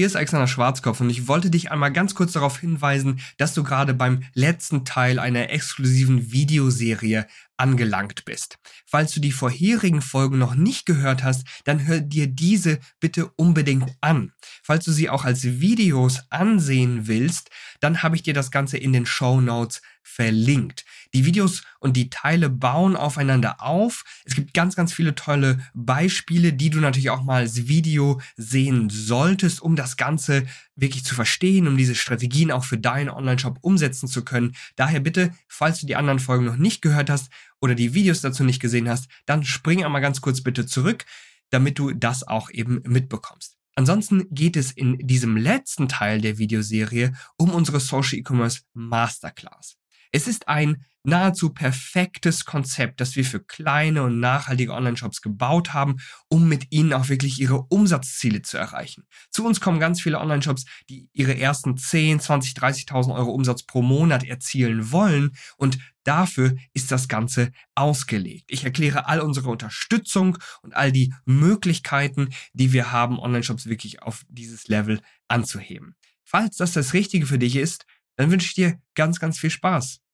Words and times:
Hier 0.00 0.06
ist 0.06 0.16
Alexander 0.16 0.46
Schwarzkopf 0.46 1.02
und 1.02 1.10
ich 1.10 1.28
wollte 1.28 1.50
dich 1.50 1.70
einmal 1.70 1.92
ganz 1.92 2.14
kurz 2.14 2.32
darauf 2.32 2.58
hinweisen, 2.58 3.20
dass 3.36 3.52
du 3.52 3.62
gerade 3.62 3.92
beim 3.92 4.22
letzten 4.32 4.86
Teil 4.86 5.18
einer 5.18 5.50
exklusiven 5.50 6.32
Videoserie 6.32 7.26
angelangt 7.58 8.24
bist. 8.24 8.56
Falls 8.86 9.12
du 9.12 9.20
die 9.20 9.30
vorherigen 9.30 10.00
Folgen 10.00 10.38
noch 10.38 10.54
nicht 10.54 10.86
gehört 10.86 11.22
hast, 11.22 11.46
dann 11.64 11.86
hör 11.86 12.00
dir 12.00 12.28
diese 12.28 12.78
bitte 12.98 13.30
unbedingt 13.36 13.94
an. 14.00 14.32
Falls 14.62 14.86
du 14.86 14.92
sie 14.92 15.10
auch 15.10 15.26
als 15.26 15.44
Videos 15.44 16.22
ansehen 16.30 17.06
willst, 17.06 17.50
dann 17.80 18.02
habe 18.02 18.16
ich 18.16 18.22
dir 18.22 18.32
das 18.32 18.50
Ganze 18.50 18.78
in 18.78 18.94
den 18.94 19.04
Show 19.04 19.42
Notes 19.42 19.82
verlinkt. 20.02 20.86
Die 21.12 21.24
Videos 21.24 21.62
und 21.80 21.96
die 21.96 22.08
Teile 22.08 22.48
bauen 22.48 22.94
aufeinander 22.94 23.62
auf. 23.62 24.04
Es 24.24 24.34
gibt 24.34 24.54
ganz, 24.54 24.76
ganz 24.76 24.92
viele 24.92 25.14
tolle 25.14 25.58
Beispiele, 25.74 26.52
die 26.52 26.70
du 26.70 26.78
natürlich 26.78 27.10
auch 27.10 27.22
mal 27.22 27.42
als 27.42 27.68
Video 27.68 28.20
sehen 28.36 28.90
solltest, 28.90 29.60
um 29.60 29.74
das 29.74 29.96
Ganze 29.96 30.46
wirklich 30.76 31.04
zu 31.04 31.14
verstehen, 31.14 31.66
um 31.66 31.76
diese 31.76 31.94
Strategien 31.94 32.52
auch 32.52 32.64
für 32.64 32.78
deinen 32.78 33.10
Online-Shop 33.10 33.58
umsetzen 33.62 34.08
zu 34.08 34.24
können. 34.24 34.54
Daher 34.76 35.00
bitte, 35.00 35.32
falls 35.48 35.80
du 35.80 35.86
die 35.86 35.96
anderen 35.96 36.20
Folgen 36.20 36.44
noch 36.44 36.56
nicht 36.56 36.80
gehört 36.82 37.10
hast 37.10 37.30
oder 37.60 37.74
die 37.74 37.94
Videos 37.94 38.20
dazu 38.20 38.44
nicht 38.44 38.60
gesehen 38.60 38.88
hast, 38.88 39.08
dann 39.26 39.44
spring 39.44 39.84
einmal 39.84 40.00
ganz 40.00 40.20
kurz 40.20 40.42
bitte 40.42 40.66
zurück, 40.66 41.04
damit 41.50 41.78
du 41.78 41.92
das 41.92 42.26
auch 42.26 42.50
eben 42.50 42.82
mitbekommst. 42.84 43.56
Ansonsten 43.74 44.26
geht 44.30 44.56
es 44.56 44.72
in 44.72 44.98
diesem 44.98 45.36
letzten 45.36 45.88
Teil 45.88 46.20
der 46.20 46.38
Videoserie 46.38 47.12
um 47.36 47.50
unsere 47.50 47.80
Social 47.80 48.18
E-Commerce 48.18 48.60
Masterclass. 48.74 49.79
Es 50.12 50.26
ist 50.26 50.48
ein 50.48 50.84
nahezu 51.02 51.50
perfektes 51.50 52.44
Konzept, 52.44 53.00
das 53.00 53.16
wir 53.16 53.24
für 53.24 53.40
kleine 53.40 54.02
und 54.02 54.20
nachhaltige 54.20 54.72
Online-Shops 54.72 55.22
gebaut 55.22 55.72
haben, 55.72 55.96
um 56.28 56.48
mit 56.48 56.66
ihnen 56.70 56.92
auch 56.92 57.08
wirklich 57.08 57.40
ihre 57.40 57.62
Umsatzziele 57.62 58.42
zu 58.42 58.58
erreichen. 58.58 59.06
Zu 59.30 59.46
uns 59.46 59.60
kommen 59.60 59.80
ganz 59.80 60.00
viele 60.00 60.18
Online-Shops, 60.18 60.66
die 60.88 61.08
ihre 61.12 61.38
ersten 61.38 61.76
10, 61.76 62.20
20, 62.20 62.52
30.000 62.54 63.14
Euro 63.14 63.30
Umsatz 63.30 63.62
pro 63.62 63.82
Monat 63.82 64.24
erzielen 64.24 64.92
wollen 64.92 65.32
und 65.56 65.78
dafür 66.04 66.54
ist 66.74 66.90
das 66.90 67.08
Ganze 67.08 67.52
ausgelegt. 67.74 68.44
Ich 68.48 68.64
erkläre 68.64 69.06
all 69.06 69.20
unsere 69.20 69.48
Unterstützung 69.48 70.38
und 70.62 70.74
all 70.74 70.92
die 70.92 71.14
Möglichkeiten, 71.24 72.30
die 72.52 72.72
wir 72.72 72.92
haben, 72.92 73.18
Online-Shops 73.18 73.66
wirklich 73.66 74.02
auf 74.02 74.22
dieses 74.28 74.68
Level 74.68 75.00
anzuheben. 75.28 75.94
Falls 76.24 76.56
das 76.56 76.72
das 76.72 76.92
Richtige 76.92 77.26
für 77.26 77.38
dich 77.38 77.56
ist, 77.56 77.86
dann 78.16 78.30
wünsche 78.30 78.46
ich 78.46 78.54
dir 78.54 78.78
ganz, 78.94 79.18
ganz 79.18 79.38
viel 79.38 79.50
Spaß 79.50 79.99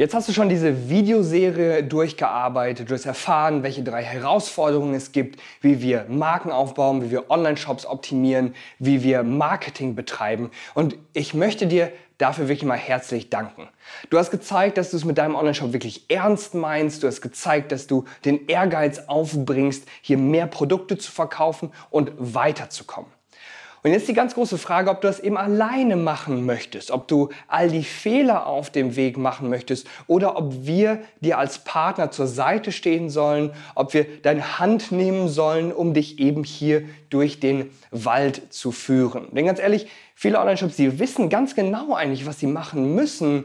Jetzt 0.00 0.14
hast 0.14 0.30
du 0.30 0.32
schon 0.32 0.48
diese 0.48 0.88
Videoserie 0.88 1.84
durchgearbeitet, 1.84 2.88
du 2.88 2.94
hast 2.94 3.04
erfahren, 3.04 3.62
welche 3.62 3.82
drei 3.82 4.02
Herausforderungen 4.02 4.94
es 4.94 5.12
gibt, 5.12 5.38
wie 5.60 5.82
wir 5.82 6.06
Marken 6.08 6.50
aufbauen, 6.50 7.02
wie 7.02 7.10
wir 7.10 7.30
Online-Shops 7.30 7.84
optimieren, 7.84 8.54
wie 8.78 9.02
wir 9.02 9.22
Marketing 9.22 9.94
betreiben. 9.94 10.52
Und 10.72 10.96
ich 11.12 11.34
möchte 11.34 11.66
dir 11.66 11.92
dafür 12.16 12.48
wirklich 12.48 12.66
mal 12.66 12.78
herzlich 12.78 13.28
danken. 13.28 13.68
Du 14.08 14.16
hast 14.16 14.30
gezeigt, 14.30 14.78
dass 14.78 14.90
du 14.90 14.96
es 14.96 15.04
mit 15.04 15.18
deinem 15.18 15.34
Online-Shop 15.34 15.74
wirklich 15.74 16.06
ernst 16.08 16.54
meinst. 16.54 17.02
Du 17.02 17.06
hast 17.06 17.20
gezeigt, 17.20 17.70
dass 17.70 17.86
du 17.86 18.06
den 18.24 18.46
Ehrgeiz 18.46 19.00
aufbringst, 19.06 19.86
hier 20.00 20.16
mehr 20.16 20.46
Produkte 20.46 20.96
zu 20.96 21.12
verkaufen 21.12 21.72
und 21.90 22.10
weiterzukommen. 22.16 23.19
Und 23.82 23.92
jetzt 23.92 24.08
die 24.08 24.14
ganz 24.14 24.34
große 24.34 24.58
Frage, 24.58 24.90
ob 24.90 25.00
du 25.00 25.08
das 25.08 25.20
eben 25.20 25.38
alleine 25.38 25.96
machen 25.96 26.44
möchtest, 26.44 26.90
ob 26.90 27.08
du 27.08 27.30
all 27.48 27.70
die 27.70 27.82
Fehler 27.82 28.46
auf 28.46 28.68
dem 28.68 28.94
Weg 28.94 29.16
machen 29.16 29.48
möchtest 29.48 29.86
oder 30.06 30.36
ob 30.36 30.66
wir 30.66 31.00
dir 31.20 31.38
als 31.38 31.60
Partner 31.60 32.10
zur 32.10 32.26
Seite 32.26 32.72
stehen 32.72 33.08
sollen, 33.08 33.52
ob 33.74 33.94
wir 33.94 34.04
deine 34.20 34.58
Hand 34.58 34.92
nehmen 34.92 35.28
sollen, 35.28 35.72
um 35.72 35.94
dich 35.94 36.18
eben 36.18 36.44
hier 36.44 36.82
durch 37.08 37.40
den 37.40 37.70
Wald 37.90 38.52
zu 38.52 38.70
führen. 38.70 39.28
Denn 39.32 39.46
ganz 39.46 39.58
ehrlich, 39.58 39.86
viele 40.14 40.38
Online-Shops, 40.38 40.76
die 40.76 40.98
wissen 40.98 41.30
ganz 41.30 41.54
genau 41.54 41.94
eigentlich, 41.94 42.26
was 42.26 42.38
sie 42.38 42.48
machen 42.48 42.94
müssen, 42.94 43.44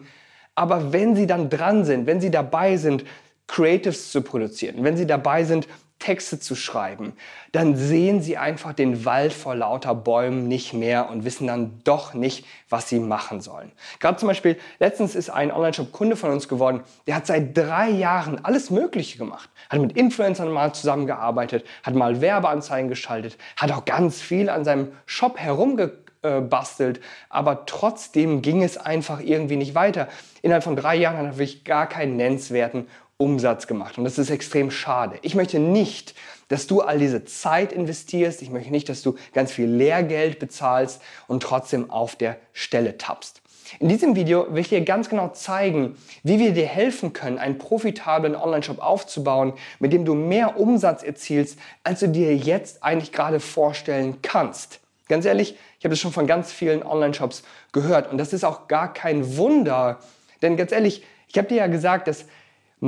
aber 0.53 0.91
wenn 0.91 1.15
sie 1.15 1.27
dann 1.27 1.49
dran 1.49 1.85
sind, 1.85 2.07
wenn 2.07 2.19
sie 2.19 2.31
dabei 2.31 2.75
sind, 2.75 3.05
Creatives 3.47 4.11
zu 4.11 4.21
produzieren, 4.21 4.83
wenn 4.83 4.97
sie 4.97 5.05
dabei 5.05 5.43
sind, 5.43 5.67
Texte 6.05 6.39
zu 6.39 6.53
schreiben, 6.53 7.13
dann 7.51 7.75
sehen 7.75 8.21
sie 8.21 8.37
einfach 8.37 8.73
den 8.73 9.05
Wald 9.05 9.33
vor 9.33 9.55
lauter 9.55 9.95
Bäumen 9.95 10.47
nicht 10.47 10.71
mehr 10.71 11.09
und 11.09 11.25
wissen 11.25 11.47
dann 11.47 11.81
doch 11.83 12.13
nicht, 12.13 12.45
was 12.69 12.87
sie 12.89 12.99
machen 12.99 13.41
sollen. 13.41 13.71
Gerade 13.99 14.17
zum 14.17 14.27
Beispiel, 14.27 14.55
letztens 14.77 15.15
ist 15.15 15.31
ein 15.31 15.51
Online-Shop-Kunde 15.51 16.15
von 16.15 16.29
uns 16.29 16.47
geworden, 16.47 16.83
der 17.07 17.15
hat 17.15 17.25
seit 17.25 17.57
drei 17.57 17.89
Jahren 17.89 18.45
alles 18.45 18.69
Mögliche 18.69 19.17
gemacht. 19.17 19.49
Hat 19.67 19.81
mit 19.81 19.97
Influencern 19.97 20.51
mal 20.51 20.73
zusammengearbeitet, 20.73 21.65
hat 21.81 21.95
mal 21.95 22.21
Werbeanzeigen 22.21 22.87
geschaltet, 22.87 23.39
hat 23.57 23.71
auch 23.71 23.85
ganz 23.85 24.21
viel 24.21 24.51
an 24.51 24.63
seinem 24.63 24.91
Shop 25.07 25.39
herumgebastelt, 25.39 27.01
aber 27.29 27.65
trotzdem 27.65 28.43
ging 28.43 28.61
es 28.61 28.77
einfach 28.77 29.21
irgendwie 29.21 29.55
nicht 29.55 29.73
weiter. 29.73 30.07
Innerhalb 30.43 30.63
von 30.63 30.75
drei 30.75 30.97
Jahren 30.97 31.17
hat 31.17 31.25
er 31.25 31.37
wirklich 31.39 31.63
gar 31.63 31.89
keinen 31.89 32.15
nennenswerten 32.15 32.85
Umsatz 33.17 33.67
gemacht. 33.67 33.97
Und 33.97 34.03
das 34.03 34.17
ist 34.17 34.29
extrem 34.29 34.71
schade. 34.71 35.19
Ich 35.21 35.35
möchte 35.35 35.59
nicht, 35.59 36.15
dass 36.49 36.67
du 36.67 36.81
all 36.81 36.99
diese 36.99 37.23
Zeit 37.25 37.71
investierst. 37.71 38.41
Ich 38.41 38.49
möchte 38.49 38.71
nicht, 38.71 38.89
dass 38.89 39.01
du 39.01 39.15
ganz 39.33 39.51
viel 39.51 39.67
Lehrgeld 39.67 40.39
bezahlst 40.39 41.01
und 41.27 41.41
trotzdem 41.41 41.89
auf 41.89 42.15
der 42.15 42.37
Stelle 42.51 42.97
tappst. 42.97 43.41
In 43.79 43.89
diesem 43.89 44.15
Video 44.15 44.53
will 44.53 44.59
ich 44.59 44.69
dir 44.69 44.81
ganz 44.81 45.09
genau 45.09 45.29
zeigen, 45.29 45.97
wie 46.23 46.39
wir 46.39 46.51
dir 46.51 46.67
helfen 46.67 47.13
können, 47.13 47.39
einen 47.39 47.57
profitablen 47.57 48.35
Online-Shop 48.35 48.79
aufzubauen, 48.79 49.53
mit 49.79 49.91
dem 49.91 50.05
du 50.05 50.13
mehr 50.13 50.59
Umsatz 50.59 51.01
erzielst, 51.01 51.57
als 51.83 52.01
du 52.01 52.09
dir 52.09 52.35
jetzt 52.35 52.83
eigentlich 52.83 53.11
gerade 53.11 53.39
vorstellen 53.39 54.17
kannst. 54.21 54.81
Ganz 55.07 55.25
ehrlich, 55.25 55.57
ich 55.79 55.85
habe 55.85 55.93
das 55.93 55.99
schon 55.99 56.11
von 56.11 56.27
ganz 56.27 56.51
vielen 56.51 56.83
Online-Shops 56.83 57.43
gehört 57.71 58.11
und 58.11 58.17
das 58.17 58.33
ist 58.33 58.43
auch 58.43 58.67
gar 58.67 58.93
kein 58.93 59.37
Wunder. 59.37 59.99
Denn 60.41 60.57
ganz 60.57 60.71
ehrlich, 60.71 61.03
ich 61.27 61.37
habe 61.37 61.47
dir 61.47 61.57
ja 61.57 61.67
gesagt, 61.67 62.07
dass 62.07 62.25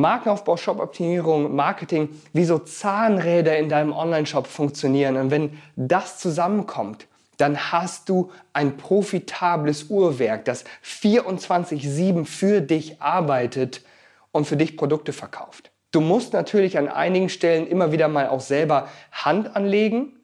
Markenaufbau, 0.02 0.58
Shop-Optimierung, 0.58 1.56
Marketing 1.56 2.10
wie 2.34 2.46
so 2.46 2.60
Zahnräder 2.60 3.58
in 3.58 3.70
deinem 3.70 3.94
Online-Shop 3.94 4.48
funktionieren. 4.48 5.18
Und 5.18 5.32
wenn 5.32 5.58
das 5.76 6.20
zusammenkommt, 6.20 7.08
dann 7.38 7.72
hast 7.72 8.10
du 8.10 8.32
ein 8.54 8.78
profitables 8.78 9.86
Uhrwerk, 9.86 10.46
das 10.46 10.66
24-7 10.84 12.26
für 12.26 12.62
dich 12.62 13.02
arbeitet 13.02 13.84
und 14.32 14.46
für 14.46 14.58
dich 14.58 14.76
Produkte 14.76 15.14
verkauft. 15.14 15.72
Du 15.92 16.02
musst 16.02 16.34
natürlich 16.34 16.78
an 16.78 16.90
einigen 16.90 17.30
Stellen 17.30 17.66
immer 17.68 17.92
wieder 17.92 18.08
mal 18.08 18.28
auch 18.28 18.42
selber 18.42 18.90
Hand 19.12 19.56
anlegen, 19.56 20.17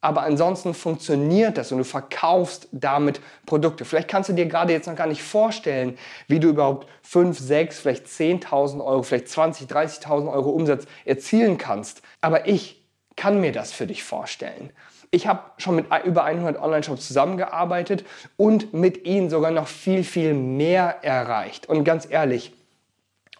aber 0.00 0.22
ansonsten 0.22 0.72
funktioniert 0.72 1.58
das 1.58 1.72
und 1.72 1.78
du 1.78 1.84
verkaufst 1.84 2.68
damit 2.72 3.20
Produkte. 3.44 3.84
Vielleicht 3.84 4.08
kannst 4.08 4.30
du 4.30 4.32
dir 4.32 4.46
gerade 4.46 4.72
jetzt 4.72 4.86
noch 4.86 4.96
gar 4.96 5.06
nicht 5.06 5.22
vorstellen, 5.22 5.98
wie 6.26 6.40
du 6.40 6.48
überhaupt 6.48 6.88
5, 7.02 7.38
6, 7.38 7.80
vielleicht 7.80 8.06
10.000 8.06 8.84
Euro, 8.84 9.02
vielleicht 9.02 9.28
20, 9.28 9.68
30.000 9.68 10.32
Euro 10.32 10.50
Umsatz 10.50 10.86
erzielen 11.04 11.58
kannst. 11.58 12.02
Aber 12.22 12.48
ich 12.48 12.82
kann 13.16 13.40
mir 13.40 13.52
das 13.52 13.72
für 13.72 13.86
dich 13.86 14.02
vorstellen. 14.02 14.70
Ich 15.10 15.26
habe 15.26 15.40
schon 15.58 15.74
mit 15.74 15.86
über 16.04 16.24
100 16.24 16.62
Online-Shops 16.62 17.06
zusammengearbeitet 17.06 18.04
und 18.36 18.72
mit 18.72 19.04
ihnen 19.04 19.28
sogar 19.28 19.50
noch 19.50 19.66
viel, 19.66 20.04
viel 20.04 20.34
mehr 20.34 20.98
erreicht. 21.02 21.68
Und 21.68 21.84
ganz 21.84 22.06
ehrlich, 22.08 22.54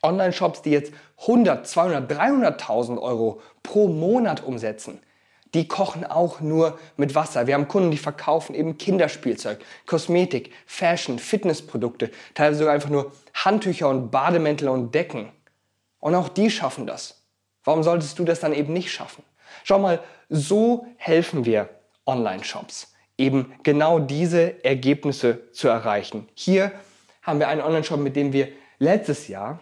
Online-Shops, 0.02 0.62
die 0.62 0.70
jetzt 0.70 0.92
100, 1.20 1.66
200, 1.66 2.10
300.000 2.10 3.00
Euro 3.00 3.40
pro 3.62 3.88
Monat 3.88 4.42
umsetzen, 4.44 5.00
die 5.54 5.66
kochen 5.66 6.04
auch 6.04 6.40
nur 6.40 6.78
mit 6.96 7.14
Wasser. 7.14 7.46
Wir 7.46 7.54
haben 7.54 7.68
Kunden, 7.68 7.90
die 7.90 7.98
verkaufen 7.98 8.54
eben 8.54 8.78
Kinderspielzeug, 8.78 9.58
Kosmetik, 9.86 10.52
Fashion, 10.66 11.18
Fitnessprodukte, 11.18 12.10
teilweise 12.34 12.60
sogar 12.60 12.74
einfach 12.74 12.90
nur 12.90 13.12
Handtücher 13.34 13.88
und 13.88 14.10
Bademäntel 14.10 14.68
und 14.68 14.94
Decken. 14.94 15.30
Und 15.98 16.14
auch 16.14 16.28
die 16.28 16.50
schaffen 16.50 16.86
das. 16.86 17.22
Warum 17.64 17.82
solltest 17.82 18.18
du 18.18 18.24
das 18.24 18.40
dann 18.40 18.52
eben 18.52 18.72
nicht 18.72 18.90
schaffen? 18.92 19.22
Schau 19.64 19.78
mal, 19.78 20.00
so 20.28 20.86
helfen 20.96 21.44
wir 21.44 21.68
Online-Shops, 22.06 22.94
eben 23.18 23.52
genau 23.62 23.98
diese 23.98 24.64
Ergebnisse 24.64 25.52
zu 25.52 25.68
erreichen. 25.68 26.28
Hier 26.34 26.72
haben 27.22 27.38
wir 27.38 27.48
einen 27.48 27.60
Online-Shop, 27.60 28.00
mit 28.00 28.16
dem 28.16 28.32
wir 28.32 28.48
letztes 28.78 29.28
Jahr 29.28 29.60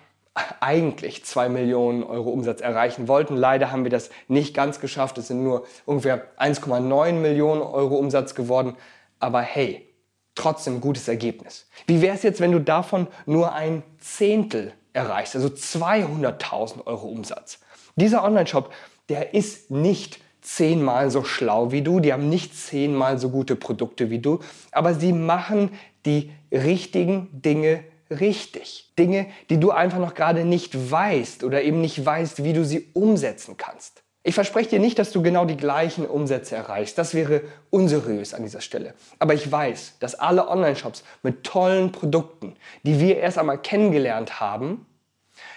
eigentlich 0.61 1.25
2 1.25 1.49
Millionen 1.49 2.02
Euro 2.02 2.31
Umsatz 2.31 2.61
erreichen 2.61 3.08
wollten. 3.08 3.37
Leider 3.37 3.73
haben 3.73 3.85
wir 3.85 3.90
das 3.90 4.11
nicht 4.29 4.55
ganz 4.55 4.81
geschafft. 4.81 5.19
Es 5.19 5.29
sind 5.29 5.43
nur 5.43 5.67
ungefähr 5.87 6.23
1,9 6.38 7.12
Millionen 7.12 7.62
Euro 7.62 7.96
Umsatz 7.96 8.35
geworden. 8.35 8.76
Aber 9.19 9.40
hey, 9.40 9.88
trotzdem 10.35 10.81
gutes 10.81 11.08
Ergebnis. 11.08 11.69
Wie 11.87 12.00
wäre 12.00 12.14
es 12.14 12.23
jetzt, 12.23 12.40
wenn 12.40 12.52
du 12.52 12.61
davon 12.61 13.08
nur 13.26 13.52
ein 13.52 13.82
Zehntel 13.99 14.73
erreichst, 14.93 15.35
also 15.37 15.49
200.000 15.49 16.87
Euro 16.87 17.08
Umsatz? 17.08 17.61
Dieser 17.96 18.23
Online-Shop, 18.23 18.73
der 19.08 19.35
ist 19.35 19.70
nicht 19.70 20.20
zehnmal 20.40 21.11
so 21.11 21.25
schlau 21.25 21.73
wie 21.73 21.82
du, 21.82 22.00
die 22.00 22.12
haben 22.12 22.29
nicht 22.29 22.56
zehnmal 22.56 23.19
so 23.19 23.31
gute 23.31 23.56
Produkte 23.56 24.08
wie 24.11 24.20
du, 24.20 24.38
aber 24.70 24.94
sie 24.94 25.12
machen 25.12 25.73
die 26.06 26.31
richtigen 26.52 27.29
Dinge 27.32 27.85
richtig. 28.11 28.93
Dinge, 28.99 29.27
die 29.51 29.61
du 29.61 29.71
einfach 29.71 29.99
noch 29.99 30.15
gerade 30.15 30.45
nicht 30.45 30.91
weißt 30.91 31.45
oder 31.45 31.63
eben 31.63 31.81
nicht 31.81 32.05
weißt, 32.05 32.45
wie 32.45 32.53
du 32.53 32.65
sie 32.65 32.89
umsetzen 32.95 33.57
kannst. 33.57 34.03
Ich 34.25 34.35
verspreche 34.35 34.71
dir 34.71 34.79
nicht, 34.79 34.99
dass 34.99 35.11
du 35.11 35.23
genau 35.23 35.45
die 35.45 35.57
gleichen 35.57 36.05
Umsätze 36.05 36.57
erreichst. 36.57 36.99
Das 36.99 37.15
wäre 37.15 37.43
unseriös 37.71 38.35
an 38.35 38.43
dieser 38.43 38.61
Stelle. 38.61 38.95
Aber 39.19 39.33
ich 39.33 39.51
weiß, 39.51 39.95
dass 40.01 40.17
alle 40.17 40.49
Online-Shops 40.49 41.05
mit 41.23 41.45
tollen 41.45 41.93
Produkten, 41.93 42.57
die 42.83 43.01
wir 43.01 43.19
erst 43.19 43.39
einmal 43.39 43.59
kennengelernt 43.59 44.41
haben, 44.41 44.87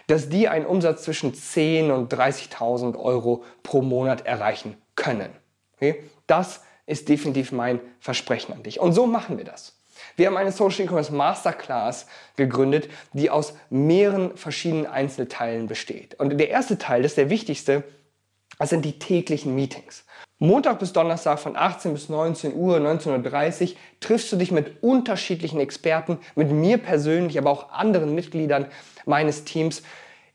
dass 0.07 0.29
die 0.29 0.47
einen 0.47 0.65
Umsatz 0.65 1.03
zwischen 1.03 1.33
10 1.33 1.91
und 1.91 2.13
30.000 2.13 2.97
Euro 2.97 3.43
pro 3.63 3.81
Monat 3.81 4.25
erreichen 4.25 4.77
können. 4.95 5.31
Okay? 5.75 6.03
Das 6.27 6.61
ist 6.85 7.09
definitiv 7.09 7.51
mein 7.51 7.79
Versprechen 7.99 8.53
an 8.53 8.63
dich. 8.63 8.79
Und 8.79 8.93
so 8.93 9.07
machen 9.07 9.37
wir 9.37 9.45
das. 9.45 9.80
Wir 10.15 10.27
haben 10.27 10.37
eine 10.37 10.51
Social 10.51 10.85
E-Commerce 10.85 11.13
Masterclass 11.13 12.07
gegründet, 12.35 12.89
die 13.13 13.29
aus 13.29 13.53
mehreren 13.69 14.35
verschiedenen 14.37 14.87
Einzelteilen 14.87 15.67
besteht. 15.67 16.19
Und 16.19 16.37
der 16.37 16.49
erste 16.49 16.77
Teil, 16.77 17.01
das 17.01 17.11
ist 17.11 17.17
der 17.17 17.29
wichtigste, 17.29 17.83
das 18.59 18.69
sind 18.69 18.85
die 18.85 18.99
täglichen 18.99 19.55
Meetings. 19.55 20.05
Montag 20.37 20.79
bis 20.79 20.91
Donnerstag 20.91 21.39
von 21.39 21.55
18 21.55 21.93
bis 21.93 22.09
19 22.09 22.55
Uhr, 22.55 22.77
19.30 22.77 23.61
Uhr 23.61 23.75
triffst 23.99 24.31
du 24.31 24.37
dich 24.37 24.51
mit 24.51 24.81
unterschiedlichen 24.81 25.59
Experten, 25.59 26.17
mit 26.35 26.51
mir 26.51 26.79
persönlich, 26.79 27.37
aber 27.37 27.51
auch 27.51 27.71
anderen 27.71 28.15
Mitgliedern 28.15 28.65
meines 29.05 29.43
Teams 29.43 29.83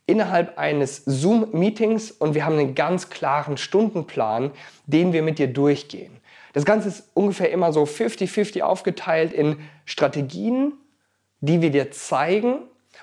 innerhalb 0.06 0.58
eines 0.58 1.02
Zoom-Meetings 1.04 2.12
und 2.12 2.34
wir 2.34 2.44
haben 2.44 2.58
einen 2.58 2.74
ganz 2.76 3.10
klaren 3.10 3.56
Stundenplan, 3.56 4.52
den 4.86 5.12
wir 5.12 5.22
mit 5.22 5.38
dir 5.38 5.48
durchgehen. 5.48 6.20
Das 6.56 6.64
Ganze 6.64 6.88
ist 6.88 7.10
ungefähr 7.12 7.50
immer 7.50 7.70
so 7.70 7.82
50-50 7.82 8.62
aufgeteilt 8.62 9.34
in 9.34 9.58
Strategien, 9.84 10.72
die 11.40 11.60
wir 11.60 11.70
dir 11.70 11.90
zeigen 11.90 12.60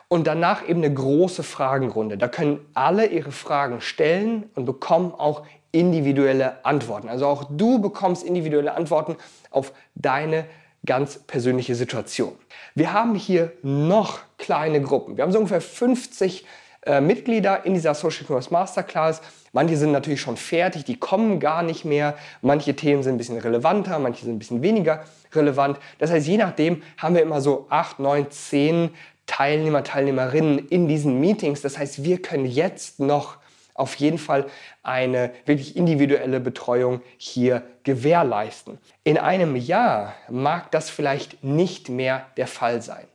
und 0.08 0.26
danach 0.26 0.68
eben 0.68 0.84
eine 0.84 0.92
große 0.92 1.44
Fragenrunde. 1.44 2.18
Da 2.18 2.28
können 2.28 2.66
alle 2.74 3.06
ihre 3.06 3.32
Fragen 3.32 3.80
stellen 3.80 4.50
und 4.56 4.66
bekommen 4.66 5.12
auch 5.12 5.46
individuelle 5.72 6.66
Antworten. 6.66 7.10
Also 7.10 7.28
auch 7.28 7.44
du 7.44 7.80
bekommst 7.80 8.24
individuelle 8.24 8.74
Antworten 8.74 9.18
auf 9.52 9.72
deine 9.94 10.46
ganz 10.84 11.20
persönliche 11.20 11.76
Situation. 11.76 12.34
Wir 12.74 12.92
haben 12.92 13.14
hier 13.14 13.52
noch 13.62 14.22
kleine 14.40 14.82
Gruppen. 14.82 15.16
Wir 15.16 15.24
haben 15.24 15.32
so 15.32 15.38
ungefähr 15.38 15.62
50 15.62 16.44
äh, 16.88 17.02
Mitglieder 17.02 17.68
in 17.68 17.76
dieser 17.76 17.94
Social 17.94 18.26
Commerce 18.26 18.52
Masterclass. 18.52 19.22
Manche 19.56 19.78
sind 19.78 19.92
natürlich 19.92 20.20
schon 20.20 20.36
fertig, 20.36 20.84
die 20.84 20.98
kommen 20.98 21.40
gar 21.40 21.62
nicht 21.62 21.86
mehr. 21.86 22.16
Manche 22.42 22.76
Themen 22.76 23.04
sind 23.04 23.16
ein 23.16 23.18
bisschen 23.20 23.38
relevanter, 23.38 24.00
manche 24.00 24.26
sind 24.26 24.34
ein 24.34 24.40
bisschen 24.40 24.64
weniger 24.64 25.04
relevant. 25.32 25.78
Das 26.00 26.10
heißt, 26.10 26.28
je 26.28 26.38
nachdem 26.38 26.82
haben 26.98 27.14
wir 27.14 27.22
immer 27.22 27.40
so 27.40 27.68
acht, 27.70 28.00
neun, 28.00 28.32
zehn 28.32 28.90
Teilnehmer, 29.28 29.84
Teilnehmerinnen 29.84 30.58
in 30.70 30.88
diesen 30.88 31.20
Meetings. 31.20 31.62
Das 31.62 31.78
heißt, 31.78 32.04
wir 32.04 32.20
können 32.20 32.46
jetzt 32.46 33.00
noch 33.00 33.38
auf 33.76 33.94
jeden 33.96 34.18
Fall 34.18 34.48
eine 34.82 35.32
wirklich 35.46 35.76
individuelle 35.78 36.40
Betreuung 36.40 37.02
hier 37.18 37.62
gewährleisten. 37.84 38.80
In 39.04 39.20
einem 39.20 39.56
Jahr 39.56 40.16
mag 40.30 40.72
das 40.72 40.90
vielleicht 40.90 41.44
nicht 41.44 41.90
mehr 41.90 42.26
der 42.38 42.48
Fall 42.48 42.82
sein. 42.82 43.06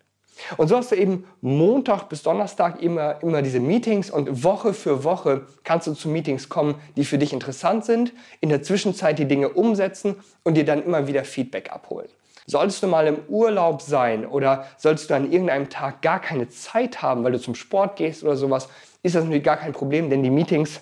Und 0.56 0.69
so 0.69 0.76
hast 0.76 0.93
du 0.93 0.96
eben 0.96 1.26
Montag 1.40 2.08
bis 2.08 2.23
Donnerstag 2.23 2.81
immer, 2.82 3.23
immer 3.23 3.43
diese 3.43 3.61
Meetings 3.61 4.11
und 4.11 4.44
Woche 4.44 4.73
für 4.73 5.05
Woche 5.05 5.46
kannst 5.64 5.87
du 5.87 5.94
zu 5.94 6.08
Meetings 6.08 6.49
kommen, 6.49 6.76
die 6.96 7.05
für 7.05 7.19
dich 7.19 7.32
interessant 7.32 7.85
sind, 7.85 8.12
in 8.40 8.49
der 8.49 8.62
Zwischenzeit 8.62 9.19
die 9.19 9.26
Dinge 9.26 9.50
umsetzen 9.50 10.17
und 10.44 10.55
dir 10.55 10.64
dann 10.64 10.82
immer 10.82 11.06
wieder 11.06 11.25
Feedback 11.25 11.73
abholen. 11.73 12.08
Solltest 12.46 12.82
du 12.82 12.87
mal 12.87 13.06
im 13.06 13.19
Urlaub 13.29 13.82
sein 13.82 14.25
oder 14.25 14.67
solltest 14.79 15.11
du 15.11 15.14
an 15.14 15.31
irgendeinem 15.31 15.69
Tag 15.69 16.00
gar 16.00 16.19
keine 16.19 16.49
Zeit 16.49 17.02
haben, 17.02 17.23
weil 17.23 17.32
du 17.32 17.40
zum 17.40 17.55
Sport 17.55 17.96
gehst 17.96 18.25
oder 18.25 18.37
sowas, 18.37 18.69
ist 19.02 19.14
das 19.14 19.25
natürlich 19.25 19.44
gar 19.44 19.58
kein 19.58 19.73
Problem, 19.73 20.08
denn 20.08 20.23
die 20.23 20.31
Meetings, 20.31 20.81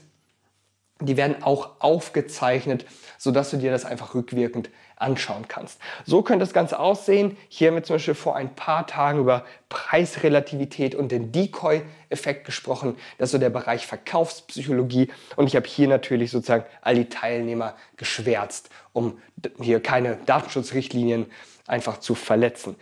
die 1.00 1.16
werden 1.16 1.42
auch 1.42 1.80
aufgezeichnet, 1.80 2.86
sodass 3.18 3.50
du 3.50 3.56
dir 3.56 3.72
das 3.72 3.84
einfach 3.84 4.14
rückwirkend 4.14 4.70
anschauen 4.96 5.46
kannst. 5.48 5.78
So 6.04 6.22
könnte 6.22 6.44
das 6.44 6.52
Ganze 6.52 6.78
aussehen. 6.78 7.36
Hier 7.48 7.68
haben 7.68 7.76
wir 7.76 7.82
zum 7.84 7.96
Beispiel 7.96 8.14
vor 8.14 8.34
ein 8.34 8.54
paar 8.54 8.86
Tagen 8.86 9.20
über 9.20 9.44
Preisrelativität 9.68 10.94
und 10.94 11.12
den 11.12 11.32
Decoy-Effekt 11.32 12.44
gesprochen. 12.44 12.96
Das 13.18 13.28
ist 13.28 13.32
so 13.32 13.38
der 13.38 13.50
Bereich 13.50 13.86
Verkaufspsychologie. 13.86 15.10
Und 15.36 15.46
ich 15.46 15.56
habe 15.56 15.66
hier 15.66 15.88
natürlich 15.88 16.30
sozusagen 16.30 16.64
all 16.80 16.94
die 16.94 17.08
Teilnehmer 17.08 17.74
geschwärzt, 17.96 18.70
um 18.92 19.18
hier 19.60 19.80
keine 19.80 20.16
Datenschutzrichtlinien 20.26 21.26
einfach 21.66 22.00
zu 22.00 22.14
verletzen. 22.14 22.76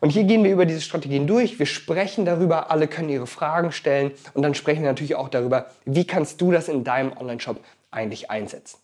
Und 0.00 0.10
hier 0.10 0.24
gehen 0.24 0.44
wir 0.44 0.52
über 0.52 0.64
diese 0.64 0.80
Strategien 0.80 1.26
durch. 1.26 1.58
Wir 1.58 1.66
sprechen 1.66 2.24
darüber, 2.24 2.70
alle 2.70 2.86
können 2.86 3.08
ihre 3.08 3.26
Fragen 3.26 3.72
stellen 3.72 4.12
und 4.34 4.42
dann 4.42 4.54
sprechen 4.54 4.82
wir 4.82 4.88
natürlich 4.88 5.16
auch 5.16 5.28
darüber, 5.28 5.66
wie 5.84 6.06
kannst 6.06 6.40
du 6.40 6.52
das 6.52 6.68
in 6.68 6.84
deinem 6.84 7.16
Online-Shop 7.16 7.58
eigentlich 7.90 8.30
einsetzen. 8.30 8.78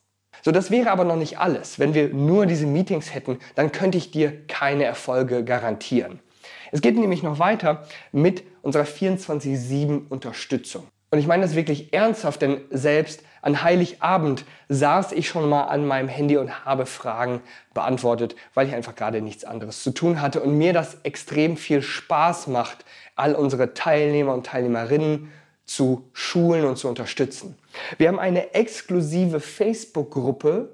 So, 0.44 0.52
das 0.52 0.70
wäre 0.70 0.91
aber 0.91 1.05
noch 1.05 1.17
nicht 1.17 1.38
alles. 1.38 1.79
Wenn 1.79 1.94
wir 1.94 2.11
nur 2.11 2.44
diese 2.44 2.67
Meetings 2.67 3.14
hätten, 3.14 3.38
dann 3.55 3.73
könnte 3.73 3.96
ich 3.96 4.11
dir 4.11 4.46
keine 4.46 4.85
Erfolge 4.85 5.43
garantieren. 5.43 6.20
Es 6.70 6.82
geht 6.82 6.99
nämlich 6.99 7.23
noch 7.23 7.38
weiter 7.38 7.87
mit 8.12 8.43
unserer 8.61 8.85
24-7 8.85 10.06
Unterstützung. 10.11 10.87
Und 11.11 11.19
ich 11.19 11.26
meine 11.26 11.44
das 11.44 11.55
wirklich 11.55 11.94
ernsthaft, 11.94 12.43
denn 12.43 12.61
selbst 12.69 13.23
an 13.41 13.62
Heiligabend 13.62 14.44
saß 14.69 15.12
ich 15.12 15.29
schon 15.29 15.49
mal 15.49 15.62
an 15.64 15.87
meinem 15.87 16.08
Handy 16.08 16.37
und 16.37 16.67
habe 16.67 16.85
Fragen 16.85 17.41
beantwortet, 17.73 18.37
weil 18.52 18.69
ich 18.69 18.75
einfach 18.75 18.96
gerade 18.96 19.23
nichts 19.23 19.44
anderes 19.44 19.82
zu 19.82 19.93
tun 19.93 20.20
hatte 20.20 20.43
und 20.43 20.58
mir 20.58 20.75
das 20.75 20.99
extrem 21.05 21.56
viel 21.56 21.81
Spaß 21.81 22.49
macht, 22.49 22.85
all 23.17 23.35
unsere 23.35 23.73
Teilnehmer 23.73 24.35
und 24.35 24.44
Teilnehmerinnen 24.44 25.31
zu 25.64 26.08
schulen 26.12 26.64
und 26.64 26.76
zu 26.76 26.88
unterstützen. 26.88 27.56
Wir 27.99 28.08
haben 28.08 28.19
eine 28.19 28.55
exklusive 28.55 29.40
Facebook-Gruppe, 29.40 30.70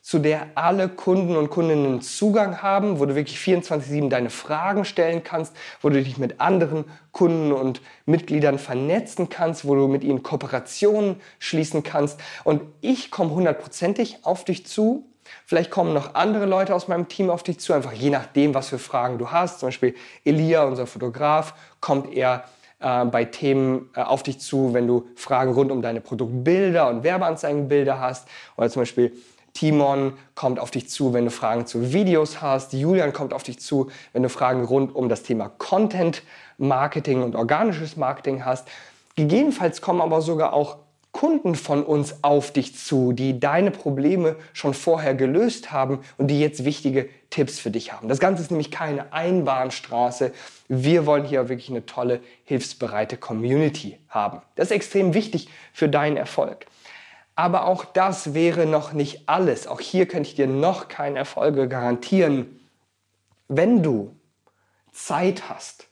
zu 0.00 0.20
der 0.20 0.46
alle 0.54 0.88
Kunden 0.88 1.36
und 1.36 1.50
Kundinnen 1.50 2.00
Zugang 2.00 2.62
haben, 2.62 2.98
wo 2.98 3.04
du 3.04 3.14
wirklich 3.14 3.38
24/7 3.38 4.08
deine 4.08 4.30
Fragen 4.30 4.86
stellen 4.86 5.22
kannst, 5.22 5.54
wo 5.82 5.90
du 5.90 6.02
dich 6.02 6.16
mit 6.16 6.40
anderen 6.40 6.86
Kunden 7.12 7.52
und 7.52 7.82
Mitgliedern 8.06 8.58
vernetzen 8.58 9.28
kannst, 9.28 9.66
wo 9.66 9.74
du 9.74 9.86
mit 9.86 10.04
ihnen 10.04 10.22
Kooperationen 10.22 11.20
schließen 11.38 11.82
kannst. 11.82 12.18
Und 12.44 12.62
ich 12.80 13.10
komme 13.10 13.32
hundertprozentig 13.32 14.20
auf 14.22 14.44
dich 14.44 14.64
zu. 14.66 15.04
Vielleicht 15.44 15.70
kommen 15.70 15.92
noch 15.92 16.14
andere 16.14 16.46
Leute 16.46 16.74
aus 16.74 16.88
meinem 16.88 17.08
Team 17.08 17.28
auf 17.28 17.42
dich 17.42 17.60
zu, 17.60 17.74
einfach 17.74 17.92
je 17.92 18.08
nachdem, 18.08 18.54
was 18.54 18.68
für 18.68 18.78
Fragen 18.78 19.18
du 19.18 19.30
hast. 19.30 19.60
Zum 19.60 19.66
Beispiel 19.66 19.94
Elia, 20.24 20.64
unser 20.64 20.86
Fotograf, 20.86 21.52
kommt 21.80 22.14
eher 22.14 22.44
äh, 22.80 23.04
bei 23.04 23.24
Themen 23.24 23.90
äh, 23.94 24.00
auf 24.00 24.22
dich 24.22 24.40
zu, 24.40 24.74
wenn 24.74 24.86
du 24.86 25.06
Fragen 25.14 25.52
rund 25.52 25.70
um 25.70 25.82
deine 25.82 26.00
Produktbilder 26.00 26.88
und 26.88 27.02
Werbeanzeigenbilder 27.02 28.00
hast. 28.00 28.28
Oder 28.56 28.70
zum 28.70 28.82
Beispiel 28.82 29.12
Timon 29.54 30.12
kommt 30.34 30.60
auf 30.60 30.70
dich 30.70 30.88
zu, 30.88 31.12
wenn 31.14 31.24
du 31.24 31.30
Fragen 31.30 31.66
zu 31.66 31.92
Videos 31.92 32.40
hast. 32.40 32.72
Julian 32.72 33.12
kommt 33.12 33.32
auf 33.32 33.42
dich 33.42 33.58
zu, 33.58 33.90
wenn 34.12 34.22
du 34.22 34.28
Fragen 34.28 34.64
rund 34.64 34.94
um 34.94 35.08
das 35.08 35.22
Thema 35.22 35.48
Content 35.48 36.22
Marketing 36.58 37.22
und 37.22 37.34
organisches 37.34 37.96
Marketing 37.96 38.44
hast. 38.44 38.68
Gegebenenfalls 39.16 39.80
kommen 39.80 40.00
aber 40.00 40.20
sogar 40.20 40.52
auch 40.52 40.76
Kunden 41.18 41.56
von 41.56 41.82
uns 41.82 42.22
auf 42.22 42.52
dich 42.52 42.76
zu, 42.76 43.12
die 43.12 43.40
deine 43.40 43.72
Probleme 43.72 44.36
schon 44.52 44.72
vorher 44.72 45.16
gelöst 45.16 45.72
haben 45.72 45.98
und 46.16 46.28
die 46.28 46.38
jetzt 46.38 46.64
wichtige 46.64 47.08
Tipps 47.28 47.58
für 47.58 47.72
dich 47.72 47.92
haben. 47.92 48.06
Das 48.08 48.20
Ganze 48.20 48.40
ist 48.40 48.52
nämlich 48.52 48.70
keine 48.70 49.12
Einbahnstraße. 49.12 50.32
Wir 50.68 51.06
wollen 51.06 51.24
hier 51.24 51.48
wirklich 51.48 51.70
eine 51.70 51.84
tolle, 51.84 52.20
hilfsbereite 52.44 53.16
Community 53.16 53.98
haben. 54.08 54.42
Das 54.54 54.68
ist 54.68 54.70
extrem 54.70 55.12
wichtig 55.12 55.48
für 55.72 55.88
deinen 55.88 56.16
Erfolg. 56.16 56.66
Aber 57.34 57.66
auch 57.66 57.84
das 57.84 58.32
wäre 58.32 58.66
noch 58.66 58.92
nicht 58.92 59.28
alles. 59.28 59.66
Auch 59.66 59.80
hier 59.80 60.06
könnte 60.06 60.28
ich 60.28 60.36
dir 60.36 60.46
noch 60.46 60.86
keine 60.86 61.18
Erfolge 61.18 61.66
garantieren. 61.66 62.60
Wenn 63.48 63.82
du 63.82 64.14
Zeit 64.92 65.48
hast, 65.48 65.87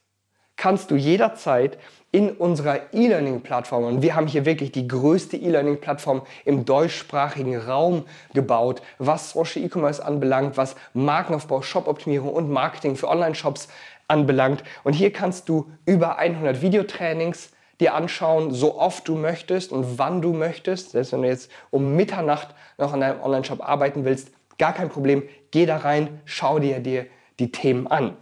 kannst 0.57 0.91
du 0.91 0.97
jederzeit 0.97 1.79
in 2.13 2.31
unserer 2.31 2.95
E-Learning-Plattform, 2.95 3.85
und 3.85 4.03
wir 4.03 4.15
haben 4.15 4.27
hier 4.27 4.47
wirklich 4.47 4.73
die 4.73 4.89
größte 4.89 5.37
E-Learning-Plattform 5.37 6.23
im 6.45 6.65
deutschsprachigen 6.65 7.59
Raum 7.59 8.05
gebaut, 8.33 8.81
was 8.99 9.33
Social 9.33 9.63
E-Commerce 9.63 10.05
anbelangt, 10.05 10.57
was 10.57 10.77
Markenaufbau, 10.95 11.61
Shop-Optimierung 11.61 12.33
und 12.33 12.51
Marketing 12.51 12.97
für 12.97 13.09
Online-Shops 13.09 13.69
anbelangt. 14.09 14.65
Und 14.85 14.95
hier 14.95 15.13
kannst 15.13 15.49
du 15.49 15.71
über 15.85 16.17
100 16.17 16.63
Videotrainings 16.63 17.51
dir 17.81 17.95
anschauen, 17.95 18.53
so 18.53 18.79
oft 18.79 19.07
du 19.09 19.17
möchtest 19.17 19.73
und 19.73 19.99
wann 19.99 20.23
du 20.23 20.33
möchtest. 20.33 20.93
Selbst 20.93 21.13
wenn 21.13 21.23
du 21.23 21.29
jetzt 21.29 21.51
um 21.71 21.97
Mitternacht 21.97 22.49
noch 22.79 22.95
an 22.95 23.01
deinem 23.01 23.21
Online-Shop 23.21 23.61
arbeiten 23.61 24.07
willst, 24.07 24.31
gar 24.59 24.73
kein 24.73 24.89
Problem. 24.89 25.23
Geh 25.51 25.67
da 25.67 25.79
rein, 25.79 26.21
schau 26.25 26.59
dir, 26.59 26.81
dir 26.81 27.07
die 27.39 27.53
Themen 27.53 27.87
an. 27.87 28.17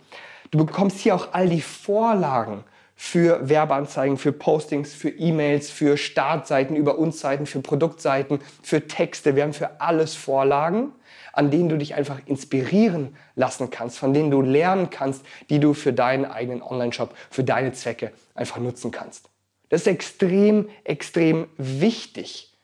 Du 0.55 0.65
bekommst 0.65 1.01
hier 1.01 1.17
auch 1.17 1.33
all 1.33 1.49
die 1.49 1.61
Vorlagen 1.61 2.63
für 2.95 3.49
Werbeanzeigen, 3.49 4.17
für 4.17 4.31
Postings, 4.31 4.95
für 4.95 5.09
E-Mails, 5.09 5.69
für 5.69 5.97
Startseiten, 5.97 6.77
über 6.77 6.97
uns 6.97 7.21
für 7.21 7.61
Produktseiten, 7.61 8.39
für 8.63 8.87
Texte. 8.87 9.35
Wir 9.35 9.43
haben 9.43 9.53
für 9.53 9.81
alles 9.81 10.15
Vorlagen, 10.15 10.93
an 11.33 11.51
denen 11.51 11.69
du 11.71 11.77
dich 11.77 11.97
einfach 11.97 12.21
inspirieren 12.27 13.17
lassen 13.35 13.71
kannst, 13.71 13.99
von 13.99 14.15
denen 14.15 14.31
du 14.31 14.43
lernen 14.43 14.91
kannst, 14.91 15.27
die 15.51 15.59
du 15.59 15.75
für 15.75 15.93
deinen 15.93 16.25
eigenen 16.25 16.63
Online-Shop, 16.63 17.13
für 17.31 17.43
deine 17.43 17.73
Zwecke 17.73 18.13
einfach 18.37 18.59
nutzen 18.59 18.93
kannst. 18.93 19.29
Das 19.71 19.81
ist 19.81 19.87
extrem, 19.89 20.69
extrem 20.85 21.49
wichtig. 21.57 22.57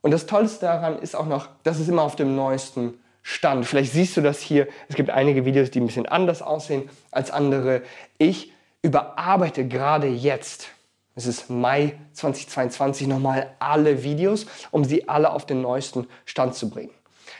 Und 0.00 0.10
das 0.10 0.24
Tollste 0.24 0.64
daran 0.64 0.98
ist 1.00 1.14
auch 1.14 1.26
noch, 1.26 1.48
dass 1.64 1.78
es 1.78 1.88
immer 1.88 2.02
auf 2.02 2.16
dem 2.16 2.34
neuesten 2.34 2.94
Stand. 3.26 3.64
Vielleicht 3.66 3.92
siehst 3.92 4.16
du 4.16 4.20
das 4.20 4.40
hier. 4.40 4.68
Es 4.88 4.94
gibt 4.94 5.08
einige 5.08 5.46
Videos, 5.46 5.70
die 5.70 5.80
ein 5.80 5.86
bisschen 5.86 6.06
anders 6.06 6.42
aussehen 6.42 6.90
als 7.10 7.30
andere. 7.30 7.82
Ich 8.18 8.52
überarbeite 8.82 9.66
gerade 9.66 10.06
jetzt, 10.06 10.68
es 11.16 11.26
ist 11.26 11.48
Mai 11.48 11.98
2022, 12.12 13.06
nochmal 13.06 13.54
alle 13.58 14.04
Videos, 14.04 14.46
um 14.70 14.84
sie 14.84 15.08
alle 15.08 15.32
auf 15.32 15.46
den 15.46 15.62
neuesten 15.62 16.06
Stand 16.26 16.54
zu 16.54 16.68
bringen. 16.68 16.90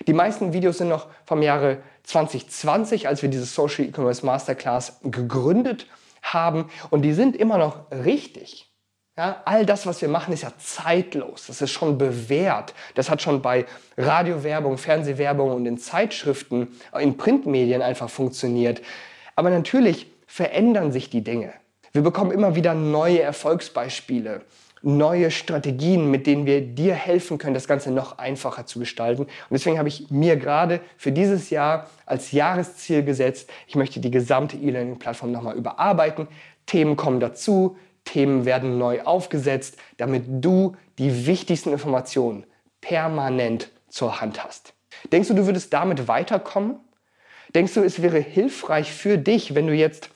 Die 0.06 0.14
meisten 0.14 0.54
Videos 0.54 0.78
sind 0.78 0.88
noch 0.88 1.06
vom 1.26 1.42
Jahre 1.42 1.82
2020, 2.04 3.06
als 3.06 3.20
wir 3.20 3.28
diese 3.28 3.44
Social 3.44 3.84
E-Commerce 3.84 4.24
Masterclass 4.24 5.00
gegründet 5.02 5.86
haben 6.22 6.70
und 6.88 7.02
die 7.02 7.12
sind 7.12 7.36
immer 7.36 7.58
noch 7.58 7.90
richtig. 7.90 8.73
Ja, 9.16 9.42
all 9.44 9.64
das, 9.64 9.86
was 9.86 10.02
wir 10.02 10.08
machen, 10.08 10.34
ist 10.34 10.42
ja 10.42 10.52
zeitlos. 10.58 11.46
Das 11.46 11.62
ist 11.62 11.70
schon 11.70 11.98
bewährt. 11.98 12.74
Das 12.96 13.08
hat 13.08 13.22
schon 13.22 13.42
bei 13.42 13.64
Radiowerbung, 13.96 14.76
Fernsehwerbung 14.76 15.52
und 15.52 15.66
in 15.66 15.78
Zeitschriften, 15.78 16.68
in 16.98 17.16
Printmedien 17.16 17.80
einfach 17.80 18.10
funktioniert. 18.10 18.82
Aber 19.36 19.50
natürlich 19.50 20.08
verändern 20.26 20.90
sich 20.90 21.10
die 21.10 21.22
Dinge. 21.22 21.52
Wir 21.92 22.02
bekommen 22.02 22.32
immer 22.32 22.56
wieder 22.56 22.74
neue 22.74 23.22
Erfolgsbeispiele, 23.22 24.42
neue 24.82 25.30
Strategien, 25.30 26.10
mit 26.10 26.26
denen 26.26 26.44
wir 26.44 26.60
dir 26.60 26.94
helfen 26.94 27.38
können, 27.38 27.54
das 27.54 27.68
Ganze 27.68 27.92
noch 27.92 28.18
einfacher 28.18 28.66
zu 28.66 28.80
gestalten. 28.80 29.22
Und 29.22 29.30
deswegen 29.52 29.78
habe 29.78 29.88
ich 29.88 30.10
mir 30.10 30.36
gerade 30.36 30.80
für 30.96 31.12
dieses 31.12 31.50
Jahr 31.50 31.88
als 32.04 32.32
Jahresziel 32.32 33.04
gesetzt, 33.04 33.48
ich 33.68 33.76
möchte 33.76 34.00
die 34.00 34.10
gesamte 34.10 34.56
E-Learning-Plattform 34.56 35.30
nochmal 35.30 35.54
überarbeiten. 35.54 36.26
Themen 36.66 36.96
kommen 36.96 37.20
dazu, 37.20 37.76
Themen 38.04 38.44
werden 38.44 38.78
neu 38.78 39.02
aufgesetzt, 39.02 39.76
damit 39.96 40.24
du 40.26 40.76
die 40.98 41.26
wichtigsten 41.26 41.72
Informationen 41.72 42.44
permanent 42.80 43.70
zur 43.88 44.20
Hand 44.20 44.44
hast. 44.44 44.74
Denkst 45.12 45.28
du, 45.28 45.34
du 45.34 45.46
würdest 45.46 45.72
damit 45.72 46.08
weiterkommen? 46.08 46.76
Denkst 47.54 47.74
du, 47.74 47.82
es 47.82 48.02
wäre 48.02 48.18
hilfreich 48.18 48.92
für 48.92 49.16
dich, 49.18 49.54
wenn 49.54 49.66
du 49.66 49.74
jetzt 49.74 50.10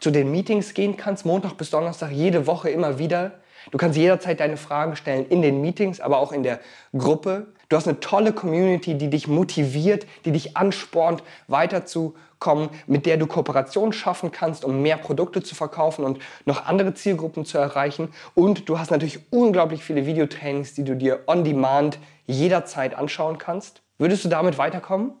zu 0.00 0.10
den 0.10 0.30
Meetings 0.30 0.74
gehen 0.74 0.96
kannst, 0.96 1.24
Montag 1.24 1.54
bis 1.54 1.70
Donnerstag, 1.70 2.10
jede 2.10 2.46
Woche 2.46 2.70
immer 2.70 2.98
wieder? 2.98 3.40
Du 3.70 3.78
kannst 3.78 3.96
jederzeit 3.96 4.40
deine 4.40 4.56
Fragen 4.56 4.96
stellen 4.96 5.26
in 5.28 5.42
den 5.42 5.60
Meetings, 5.60 6.00
aber 6.00 6.18
auch 6.18 6.32
in 6.32 6.42
der 6.42 6.60
Gruppe. 6.96 7.48
Du 7.68 7.76
hast 7.76 7.86
eine 7.86 8.00
tolle 8.00 8.32
Community, 8.32 8.94
die 8.96 9.10
dich 9.10 9.28
motiviert, 9.28 10.06
die 10.24 10.32
dich 10.32 10.56
anspornt, 10.56 11.22
weiterzukommen, 11.48 12.70
mit 12.86 13.04
der 13.04 13.18
du 13.18 13.26
Kooperationen 13.26 13.92
schaffen 13.92 14.32
kannst, 14.32 14.64
um 14.64 14.80
mehr 14.80 14.96
Produkte 14.96 15.42
zu 15.42 15.54
verkaufen 15.54 16.04
und 16.04 16.18
noch 16.46 16.64
andere 16.64 16.94
Zielgruppen 16.94 17.44
zu 17.44 17.58
erreichen. 17.58 18.08
Und 18.34 18.70
du 18.70 18.78
hast 18.78 18.90
natürlich 18.90 19.20
unglaublich 19.30 19.84
viele 19.84 20.06
Videotrainings, 20.06 20.74
die 20.74 20.84
du 20.84 20.96
dir 20.96 21.20
on 21.26 21.44
demand 21.44 21.98
jederzeit 22.26 22.94
anschauen 22.94 23.36
kannst. 23.36 23.82
Würdest 23.98 24.24
du 24.24 24.28
damit 24.30 24.56
weiterkommen? 24.56 25.12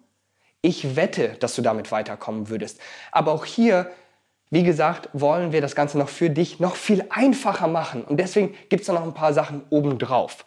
Ich 0.62 0.96
wette, 0.96 1.36
dass 1.40 1.54
du 1.54 1.60
damit 1.60 1.92
weiterkommen 1.92 2.48
würdest. 2.48 2.80
Aber 3.12 3.32
auch 3.32 3.44
hier 3.44 3.90
wie 4.50 4.62
gesagt, 4.62 5.10
wollen 5.12 5.52
wir 5.52 5.60
das 5.60 5.74
Ganze 5.74 5.98
noch 5.98 6.08
für 6.08 6.30
dich 6.30 6.58
noch 6.58 6.74
viel 6.74 7.04
einfacher 7.10 7.68
machen. 7.68 8.02
Und 8.02 8.18
deswegen 8.18 8.54
gibt 8.70 8.80
es 8.80 8.86
da 8.86 8.94
noch 8.94 9.02
ein 9.02 9.12
paar 9.12 9.34
Sachen 9.34 9.62
obendrauf. 9.68 10.46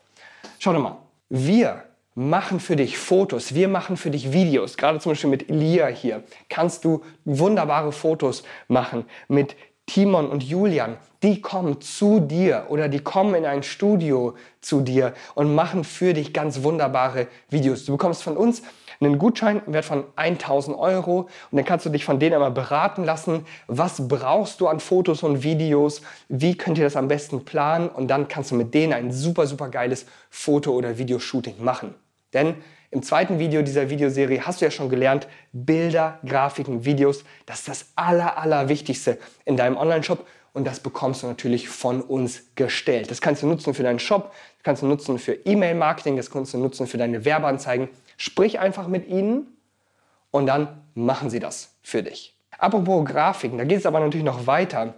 Schau 0.58 0.74
dir 0.74 0.80
mal. 0.80 0.98
Wir 1.30 1.84
machen 2.14 2.60
für 2.60 2.76
dich 2.76 2.98
Fotos, 2.98 3.56
wir 3.56 3.68
machen 3.68 3.98
für 3.98 4.12
dich 4.12 4.34
Videos. 4.34 4.78
Gerade 4.78 5.00
zum 5.00 5.12
Beispiel 5.12 5.30
mit 5.30 5.50
Elia 5.50 5.88
hier 5.88 6.24
kannst 6.50 6.84
du 6.84 7.04
wunderbare 7.26 7.92
Fotos 7.92 8.44
machen. 8.68 9.06
Mit 9.28 9.56
Timon 9.92 10.30
und 10.30 10.42
Julian, 10.42 10.96
die 11.22 11.42
kommen 11.42 11.82
zu 11.82 12.22
dir 12.22 12.68
oder 12.70 12.88
die 12.88 13.02
kommen 13.02 13.36
in 13.36 13.46
ein 13.46 13.62
Studio 13.62 14.36
zu 14.62 14.80
dir 14.80 15.14
und 15.36 15.54
machen 15.54 15.84
für 15.84 16.14
dich 16.14 16.32
ganz 16.32 16.64
wunderbare 16.64 17.28
Videos. 17.50 17.84
Du 17.84 17.92
bekommst 17.92 18.24
von 18.24 18.38
uns 18.38 18.62
einen 19.02 19.18
Gutschein 19.18 19.62
im 19.68 19.74
Wert 19.74 19.84
von 19.84 20.06
1000 20.16 20.78
Euro 20.78 21.28
und 21.52 21.58
dann 21.58 21.66
kannst 21.66 21.86
du 21.86 21.90
dich 21.90 22.06
von 22.06 22.20
denen 22.20 22.36
einmal 22.36 22.52
beraten 22.52 23.04
lassen, 23.04 23.46
was 23.68 24.08
brauchst 24.08 24.62
du 24.62 24.70
an 24.70 24.80
Fotos 24.80 25.24
und 25.24 25.44
Videos, 25.44 26.02
wie 26.30 26.56
könnt 26.56 26.78
ihr 26.78 26.86
das 26.86 26.96
am 26.96 27.10
besten 27.10 27.44
planen 27.44 27.90
und 27.90 28.08
dann 28.08 28.30
kannst 28.30 28.52
du 28.52 28.56
mit 28.56 28.74
denen 28.74 28.94
ein 28.94 29.12
super, 29.12 29.46
super 29.46 29.68
geiles 29.68 30.06
Foto- 30.30 30.72
oder 30.72 30.98
Videoshooting 30.98 31.62
machen. 31.62 31.96
Denn 32.34 32.56
im 32.92 33.02
zweiten 33.04 33.40
Video 33.40 33.62
dieser 33.62 33.90
Videoserie 33.90 34.46
hast 34.46 34.60
du 34.60 34.66
ja 34.66 34.72
schon 34.72 34.90
gelernt, 34.90 35.28
Bilder, 35.54 36.20
Grafiken, 36.26 36.84
Videos, 36.84 37.24
das 37.46 37.60
ist 37.60 37.68
das 37.70 37.86
aller, 37.96 38.38
aller 38.38 38.68
Wichtigste 38.68 39.18
in 39.46 39.56
deinem 39.56 39.78
Online-Shop 39.78 40.28
und 40.54 40.68
das 40.68 40.82
bekommst 40.82 41.24
du 41.24 41.28
natürlich 41.28 41.70
von 41.70 42.02
uns 42.02 42.44
gestellt. 42.56 43.10
Das 43.10 43.22
kannst 43.22 43.42
du 43.42 43.48
nutzen 43.48 43.74
für 43.74 43.84
deinen 43.84 44.00
Shop, 44.00 44.34
das 44.58 44.64
kannst 44.64 44.82
du 44.82 44.88
nutzen 44.88 45.18
für 45.20 45.34
E-Mail-Marketing, 45.34 46.18
das 46.18 46.30
kannst 46.30 46.54
du 46.54 46.58
nutzen 46.58 46.86
für 46.86 46.98
deine 46.98 47.24
Werbeanzeigen. 47.24 47.88
Sprich 48.18 48.60
einfach 48.60 48.88
mit 48.88 49.08
ihnen 49.08 49.48
und 50.30 50.46
dann 50.46 50.82
machen 50.94 51.30
sie 51.30 51.40
das 51.40 51.74
für 51.82 52.04
dich. 52.04 52.36
Apropos 52.58 53.06
Grafiken, 53.06 53.58
da 53.58 53.64
geht 53.64 53.80
es 53.80 53.86
aber 53.86 54.02
natürlich 54.02 54.26
noch 54.26 54.46
weiter. 54.48 54.96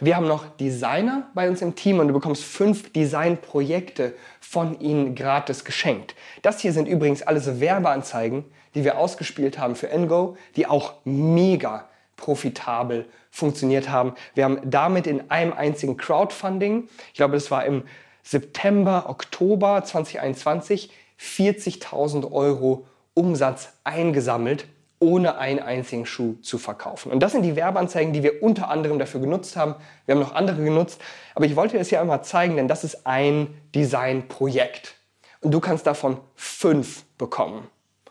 Wir 0.00 0.16
haben 0.16 0.26
noch 0.26 0.44
Designer 0.56 1.28
bei 1.34 1.48
uns 1.48 1.62
im 1.62 1.76
Team 1.76 2.00
und 2.00 2.08
du 2.08 2.14
bekommst 2.14 2.42
fünf 2.42 2.92
Designprojekte 2.92 4.14
von 4.40 4.80
ihnen 4.80 5.14
gratis 5.14 5.64
geschenkt. 5.64 6.16
Das 6.42 6.58
hier 6.58 6.72
sind 6.72 6.88
übrigens 6.88 7.22
alles 7.22 7.60
Werbeanzeigen, 7.60 8.44
die 8.74 8.82
wir 8.82 8.98
ausgespielt 8.98 9.58
haben 9.58 9.76
für 9.76 9.96
Ngo, 9.96 10.36
die 10.56 10.66
auch 10.66 10.94
mega 11.04 11.88
profitabel 12.16 13.06
funktioniert 13.30 13.88
haben. 13.88 14.14
Wir 14.34 14.44
haben 14.44 14.58
damit 14.64 15.06
in 15.06 15.30
einem 15.30 15.52
einzigen 15.52 15.96
Crowdfunding, 15.96 16.88
ich 17.08 17.14
glaube, 17.14 17.34
das 17.34 17.52
war 17.52 17.64
im 17.64 17.84
September, 18.24 19.04
Oktober 19.08 19.84
2021, 19.84 20.90
40.000 21.20 22.32
Euro 22.32 22.86
Umsatz 23.14 23.74
eingesammelt 23.84 24.66
ohne 25.04 25.38
einen 25.38 25.60
einzigen 25.60 26.06
Schuh 26.06 26.34
zu 26.40 26.58
verkaufen. 26.58 27.12
Und 27.12 27.20
das 27.20 27.32
sind 27.32 27.42
die 27.42 27.56
Werbeanzeigen, 27.56 28.12
die 28.12 28.22
wir 28.22 28.42
unter 28.42 28.68
anderem 28.68 28.98
dafür 28.98 29.20
genutzt 29.20 29.56
haben. 29.56 29.74
Wir 30.06 30.14
haben 30.14 30.22
noch 30.22 30.34
andere 30.34 30.62
genutzt, 30.62 31.00
aber 31.34 31.44
ich 31.44 31.56
wollte 31.56 31.78
das 31.78 31.88
hier 31.88 32.00
einmal 32.00 32.24
zeigen, 32.24 32.56
denn 32.56 32.68
das 32.68 32.84
ist 32.84 33.06
ein 33.06 33.48
Designprojekt. 33.74 34.94
Und 35.40 35.52
du 35.52 35.60
kannst 35.60 35.86
davon 35.86 36.18
fünf 36.34 37.04
bekommen. 37.18 37.68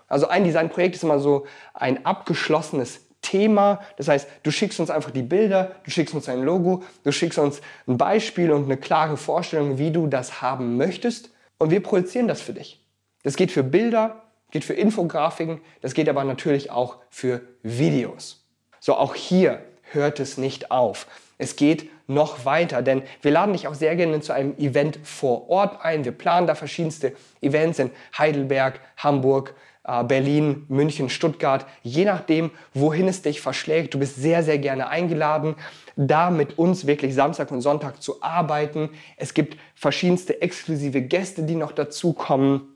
Also 0.08 0.28
ein 0.28 0.44
Designprojekt 0.44 0.96
ist 0.96 1.04
immer 1.04 1.20
so 1.20 1.46
ein 1.74 2.06
abgeschlossenes 2.06 3.02
Thema. 3.22 3.82
Das 3.98 4.08
heißt, 4.08 4.28
du 4.44 4.52
schickst 4.52 4.80
uns 4.80 4.92
einfach 4.92 5.12
die 5.12 5.24
Bilder, 5.24 5.72
du 5.84 5.92
schickst 5.92 6.14
uns 6.14 6.30
ein 6.30 6.44
Logo, 6.44 6.84
du 7.04 7.12
schickst 7.12 7.40
uns 7.40 7.62
ein 7.88 7.98
Beispiel 7.98 8.52
und 8.52 8.66
eine 8.66 8.78
klare 8.78 9.18
Vorstellung, 9.18 9.80
wie 9.80 9.92
du 9.92 10.06
das 10.06 10.42
haben 10.42 10.78
möchtest. 10.78 11.32
Und 11.58 11.72
wir 11.72 11.82
produzieren 11.82 12.28
das 12.28 12.42
für 12.42 12.54
dich. 12.54 12.86
Das 13.24 13.36
geht 13.36 13.52
für 13.52 13.64
Bilder, 13.64 14.23
geht 14.54 14.64
für 14.64 14.74
Infografiken, 14.74 15.62
das 15.82 15.96
geht 15.96 16.08
aber 16.08 16.24
natürlich 16.24 16.70
auch 16.70 16.98
für 17.10 17.42
Videos. 17.64 18.46
So, 18.80 18.96
auch 18.96 19.16
hier 19.16 19.64
hört 19.92 20.20
es 20.20 20.38
nicht 20.38 20.70
auf. 20.72 21.08
Es 21.40 21.56
geht 21.56 21.90
noch 22.06 22.46
weiter, 22.46 22.84
denn 22.84 23.02
wir 23.24 23.32
laden 23.32 23.54
dich 23.54 23.68
auch 23.68 23.74
sehr 23.74 23.96
gerne 23.96 24.22
zu 24.22 24.32
einem 24.32 24.56
Event 24.58 25.00
vor 25.04 25.50
Ort 25.50 25.84
ein. 25.84 26.06
Wir 26.06 26.12
planen 26.12 26.46
da 26.46 26.54
verschiedenste 26.54 27.14
Events 27.42 27.80
in 27.80 27.90
Heidelberg, 28.16 28.80
Hamburg, 28.98 29.56
äh, 29.86 30.04
Berlin, 30.04 30.66
München, 30.70 31.10
Stuttgart, 31.10 31.66
je 31.82 32.06
nachdem, 32.06 32.52
wohin 32.76 33.08
es 33.08 33.24
dich 33.24 33.42
verschlägt. 33.42 33.96
Du 33.96 34.00
bist 34.00 34.18
sehr, 34.18 34.44
sehr 34.44 34.60
gerne 34.60 34.88
eingeladen, 34.88 35.56
da 35.96 36.30
mit 36.30 36.60
uns 36.60 36.86
wirklich 36.86 37.16
Samstag 37.16 37.50
und 37.50 37.62
Sonntag 37.62 38.04
zu 38.04 38.22
arbeiten. 38.22 38.92
Es 39.18 39.34
gibt 39.34 39.58
verschiedenste 39.74 40.42
exklusive 40.44 41.02
Gäste, 41.02 41.42
die 41.42 41.56
noch 41.56 41.72
dazukommen. 41.72 42.73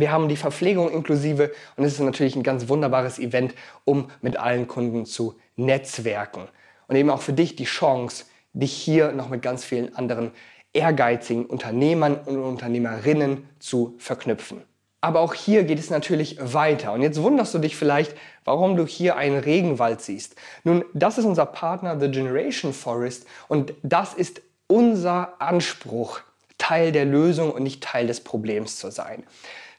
Wir 0.00 0.12
haben 0.12 0.28
die 0.28 0.36
Verpflegung 0.36 0.90
inklusive 0.90 1.52
und 1.76 1.84
es 1.84 1.94
ist 1.94 2.00
natürlich 2.00 2.36
ein 2.36 2.42
ganz 2.42 2.68
wunderbares 2.68 3.18
Event, 3.18 3.54
um 3.84 4.10
mit 4.20 4.36
allen 4.36 4.66
Kunden 4.68 5.06
zu 5.06 5.36
netzwerken. 5.56 6.48
Und 6.86 6.96
eben 6.96 7.10
auch 7.10 7.22
für 7.22 7.32
dich 7.32 7.56
die 7.56 7.64
Chance, 7.64 8.24
dich 8.52 8.72
hier 8.72 9.12
noch 9.12 9.28
mit 9.28 9.42
ganz 9.42 9.64
vielen 9.64 9.94
anderen 9.94 10.32
ehrgeizigen 10.72 11.46
Unternehmern 11.46 12.14
und 12.14 12.38
Unternehmerinnen 12.38 13.48
zu 13.58 13.94
verknüpfen. 13.98 14.62
Aber 15.00 15.20
auch 15.20 15.34
hier 15.34 15.62
geht 15.64 15.78
es 15.78 15.90
natürlich 15.90 16.38
weiter. 16.40 16.92
Und 16.92 17.02
jetzt 17.02 17.22
wunderst 17.22 17.54
du 17.54 17.58
dich 17.58 17.76
vielleicht, 17.76 18.16
warum 18.44 18.76
du 18.76 18.84
hier 18.86 19.16
einen 19.16 19.38
Regenwald 19.38 20.00
siehst. 20.00 20.34
Nun, 20.64 20.84
das 20.92 21.18
ist 21.18 21.24
unser 21.24 21.46
Partner 21.46 21.98
The 22.00 22.10
Generation 22.10 22.72
Forest 22.72 23.26
und 23.46 23.74
das 23.82 24.14
ist 24.14 24.42
unser 24.66 25.40
Anspruch, 25.40 26.20
Teil 26.58 26.90
der 26.90 27.04
Lösung 27.04 27.52
und 27.52 27.62
nicht 27.62 27.82
Teil 27.82 28.08
des 28.08 28.20
Problems 28.20 28.76
zu 28.76 28.90
sein. 28.90 29.22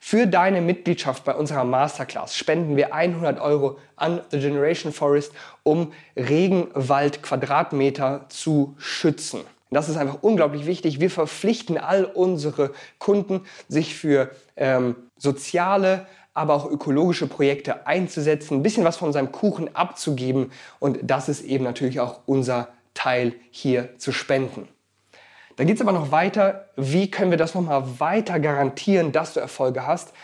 Für 0.02 0.26
deine 0.26 0.62
Mitgliedschaft 0.62 1.24
bei 1.24 1.34
unserer 1.34 1.64
Masterclass 1.64 2.34
spenden 2.34 2.74
wir 2.76 2.94
100 2.94 3.38
Euro 3.38 3.78
an 3.96 4.22
The 4.30 4.40
Generation 4.40 4.92
Forest, 4.92 5.32
um 5.62 5.92
Regenwald-Quadratmeter 6.16 8.24
zu 8.30 8.74
schützen. 8.78 9.42
Das 9.70 9.90
ist 9.90 9.98
einfach 9.98 10.22
unglaublich 10.22 10.64
wichtig. 10.66 11.00
Wir 11.00 11.10
verpflichten 11.10 11.76
all 11.78 12.06
unsere 12.06 12.72
Kunden, 12.98 13.42
sich 13.68 13.94
für 13.94 14.30
ähm, 14.56 14.96
soziale, 15.16 16.06
aber 16.32 16.54
auch 16.54 16.68
ökologische 16.68 17.26
Projekte 17.26 17.86
einzusetzen, 17.86 18.56
ein 18.56 18.62
bisschen 18.62 18.84
was 18.84 18.96
von 18.96 19.12
seinem 19.12 19.32
Kuchen 19.32 19.76
abzugeben. 19.76 20.50
Und 20.80 20.98
das 21.02 21.28
ist 21.28 21.42
eben 21.42 21.62
natürlich 21.62 22.00
auch 22.00 22.20
unser 22.24 22.68
Teil 22.94 23.34
hier 23.50 23.98
zu 23.98 24.12
spenden. 24.12 24.66
Dann 25.60 25.66
geht 25.66 25.76
es 25.76 25.82
aber 25.82 25.92
noch 25.92 26.10
weiter, 26.10 26.70
wie 26.76 27.10
können 27.10 27.30
wir 27.30 27.36
das 27.36 27.54
nochmal 27.54 28.00
weiter 28.00 28.40
garantieren, 28.40 29.12
dass 29.12 29.34
du 29.34 29.40
Erfolge 29.40 29.86
hast. 29.86 30.14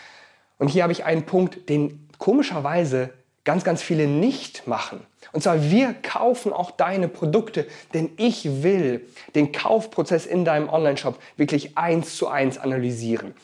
Und 0.57 0.69
hier 0.69 0.81
habe 0.81 0.91
ich 0.91 1.05
einen 1.05 1.27
Punkt, 1.27 1.69
den 1.69 2.09
komischerweise 2.17 3.11
ganz, 3.43 3.63
ganz 3.63 3.83
viele 3.83 4.07
nicht 4.07 4.65
machen. 4.65 4.99
Und 5.33 5.43
zwar, 5.43 5.61
wir 5.69 5.93
kaufen 5.93 6.51
auch 6.51 6.71
deine 6.71 7.07
Produkte, 7.07 7.67
denn 7.93 8.09
ich 8.17 8.63
will 8.63 9.07
den 9.35 9.51
Kaufprozess 9.51 10.25
in 10.25 10.43
deinem 10.43 10.69
Online-Shop 10.69 11.19
wirklich 11.35 11.77
eins 11.77 12.15
zu 12.15 12.29
eins 12.29 12.57
analysieren. 12.57 13.35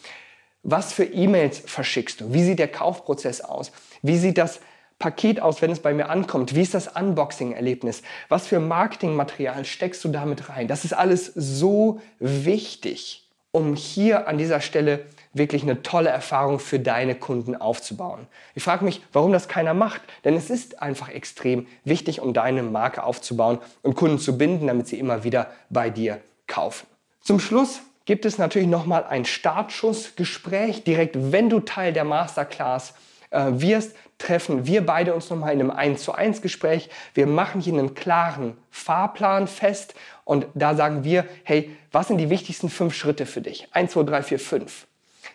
Was 0.64 0.94
für 0.94 1.04
E-Mails 1.04 1.60
verschickst 1.60 2.22
du? 2.22 2.34
Wie 2.34 2.44
sieht 2.44 2.58
der 2.58 2.70
Kaufprozess 2.70 3.42
aus? 3.42 3.72
Wie 4.02 4.18
sieht 4.18 4.40
das 4.40 4.62
Paket 5.04 5.42
aus, 5.42 5.62
wenn 5.62 5.70
es 5.70 5.82
bei 5.82 5.94
mir 5.94 6.08
ankommt? 6.10 6.56
Wie 6.56 6.62
ist 6.62 6.74
das 6.74 6.88
Unboxing-Erlebnis? 6.88 8.04
Was 8.30 8.48
für 8.48 8.62
Marketingmaterial 8.62 9.66
steckst 9.66 10.02
du 10.06 10.08
damit 10.08 10.48
rein? 10.48 10.70
Das 10.70 10.86
ist 10.86 10.94
alles 10.94 11.26
so 11.36 12.00
wichtig, 12.20 13.28
um 13.52 13.76
hier 13.76 14.30
an 14.30 14.38
dieser 14.38 14.62
Stelle 14.62 15.02
wirklich 15.34 15.64
eine 15.64 15.84
tolle 15.84 16.08
Erfahrung 16.08 16.58
für 16.58 16.80
deine 16.80 17.16
Kunden 17.16 17.54
aufzubauen. 17.54 18.28
Ich 18.56 18.64
frage 18.64 18.86
mich, 18.86 19.02
warum 19.12 19.34
das 19.34 19.50
keiner 19.50 19.74
macht, 19.74 20.02
denn 20.24 20.38
es 20.38 20.50
ist 20.50 20.82
einfach 20.82 21.10
extrem 21.10 21.68
wichtig, 21.84 22.22
um 22.22 22.34
deine 22.34 22.64
Marke 22.64 23.04
aufzubauen 23.04 23.58
und 23.82 23.96
Kunden 23.96 24.20
zu 24.20 24.38
binden, 24.38 24.68
damit 24.68 24.88
sie 24.88 25.00
immer 25.00 25.26
wieder 25.26 25.48
bei 25.70 25.90
dir 25.90 26.22
kaufen. 26.48 26.88
Zum 27.20 27.42
Schluss 27.42 27.82
gibt 28.06 28.24
es 28.24 28.38
natürlich 28.38 28.70
nochmal 28.70 29.04
ein 29.04 29.26
Startschussgespräch, 29.26 30.86
direkt 30.86 31.34
wenn 31.34 31.50
du 31.50 31.60
Teil 31.60 31.92
der 31.92 32.06
Masterclass 32.06 32.94
äh, 33.34 33.62
wirst, 33.62 33.96
treffen 34.18 34.66
wir 34.66 34.86
beide 34.86 35.14
uns 35.14 35.30
nochmal 35.30 35.54
in 35.54 35.60
einem 35.60 35.72
1 35.72 36.04
zu 36.04 36.14
1 36.14 36.42
Gespräch. 36.42 36.90
Wir 37.14 37.28
machen 37.28 37.60
hier 37.60 37.74
einen 37.74 37.94
klaren 37.94 38.58
Fahrplan 38.72 39.48
fest 39.48 39.96
und 40.24 40.48
da 40.54 40.76
sagen 40.76 41.04
wir, 41.04 41.26
hey, 41.44 41.76
was 41.92 42.08
sind 42.08 42.18
die 42.20 42.30
wichtigsten 42.30 42.70
fünf 42.70 42.94
Schritte 42.96 43.26
für 43.26 43.42
dich? 43.42 43.68
1, 43.72 43.92
2, 43.92 44.04
3, 44.04 44.24
4, 44.24 44.40
5. 44.40 44.88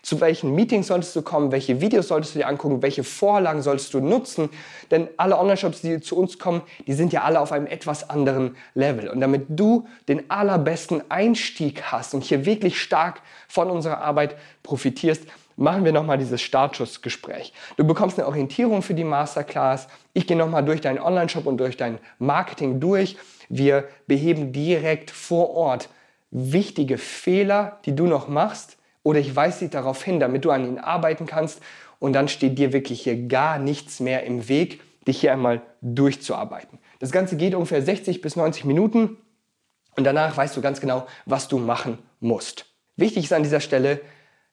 Zu 0.02 0.20
welchen 0.20 0.54
Meetings 0.54 0.86
solltest 0.86 1.16
du 1.16 1.22
kommen? 1.22 1.50
Welche 1.50 1.80
Videos 1.80 2.08
solltest 2.08 2.34
du 2.34 2.38
dir 2.38 2.46
angucken? 2.46 2.82
Welche 2.82 3.04
Vorlagen 3.04 3.62
solltest 3.62 3.92
du 3.94 4.00
nutzen? 4.00 4.48
Denn 4.90 5.08
alle 5.16 5.38
Online-Shops, 5.38 5.80
die 5.80 6.00
zu 6.00 6.16
uns 6.16 6.38
kommen, 6.38 6.62
die 6.86 6.92
sind 6.92 7.12
ja 7.12 7.22
alle 7.22 7.40
auf 7.40 7.52
einem 7.52 7.66
etwas 7.66 8.08
anderen 8.08 8.56
Level. 8.74 9.08
Und 9.08 9.20
damit 9.20 9.46
du 9.48 9.88
den 10.06 10.30
allerbesten 10.30 11.10
Einstieg 11.10 11.82
hast 11.84 12.14
und 12.14 12.22
hier 12.22 12.46
wirklich 12.46 12.80
stark 12.80 13.22
von 13.48 13.70
unserer 13.70 13.98
Arbeit 13.98 14.36
profitierst, 14.62 15.24
machen 15.58 15.84
wir 15.84 15.92
nochmal 15.92 16.18
dieses 16.18 16.40
Startschussgespräch. 16.40 17.52
Du 17.76 17.84
bekommst 17.84 18.18
eine 18.18 18.28
Orientierung 18.28 18.80
für 18.82 18.94
die 18.94 19.04
Masterclass. 19.04 19.88
Ich 20.14 20.26
gehe 20.26 20.36
nochmal 20.36 20.64
durch 20.64 20.80
deinen 20.80 21.00
Online-Shop 21.00 21.46
und 21.46 21.58
durch 21.58 21.76
dein 21.76 21.98
Marketing 22.18 22.80
durch. 22.80 23.16
Wir 23.48 23.88
beheben 24.06 24.52
direkt 24.52 25.10
vor 25.10 25.50
Ort 25.50 25.88
wichtige 26.30 26.96
Fehler, 26.96 27.80
die 27.84 27.96
du 27.96 28.06
noch 28.06 28.28
machst 28.28 28.76
oder 29.02 29.18
ich 29.18 29.34
weise 29.34 29.60
dich 29.60 29.70
darauf 29.70 30.02
hin, 30.02 30.20
damit 30.20 30.44
du 30.44 30.50
an 30.50 30.64
ihnen 30.64 30.78
arbeiten 30.78 31.26
kannst 31.26 31.60
und 31.98 32.12
dann 32.12 32.28
steht 32.28 32.58
dir 32.58 32.72
wirklich 32.72 33.02
hier 33.02 33.26
gar 33.26 33.58
nichts 33.58 34.00
mehr 34.00 34.24
im 34.24 34.48
Weg, 34.48 34.80
dich 35.06 35.20
hier 35.20 35.32
einmal 35.32 35.62
durchzuarbeiten. 35.80 36.78
Das 37.00 37.10
Ganze 37.10 37.36
geht 37.36 37.54
ungefähr 37.54 37.82
60 37.82 38.20
bis 38.20 38.36
90 38.36 38.64
Minuten 38.64 39.16
und 39.96 40.04
danach 40.04 40.36
weißt 40.36 40.56
du 40.56 40.60
ganz 40.60 40.80
genau, 40.80 41.06
was 41.26 41.48
du 41.48 41.58
machen 41.58 41.98
musst. 42.20 42.66
Wichtig 42.96 43.24
ist 43.24 43.32
an 43.32 43.42
dieser 43.42 43.60
Stelle, 43.60 44.00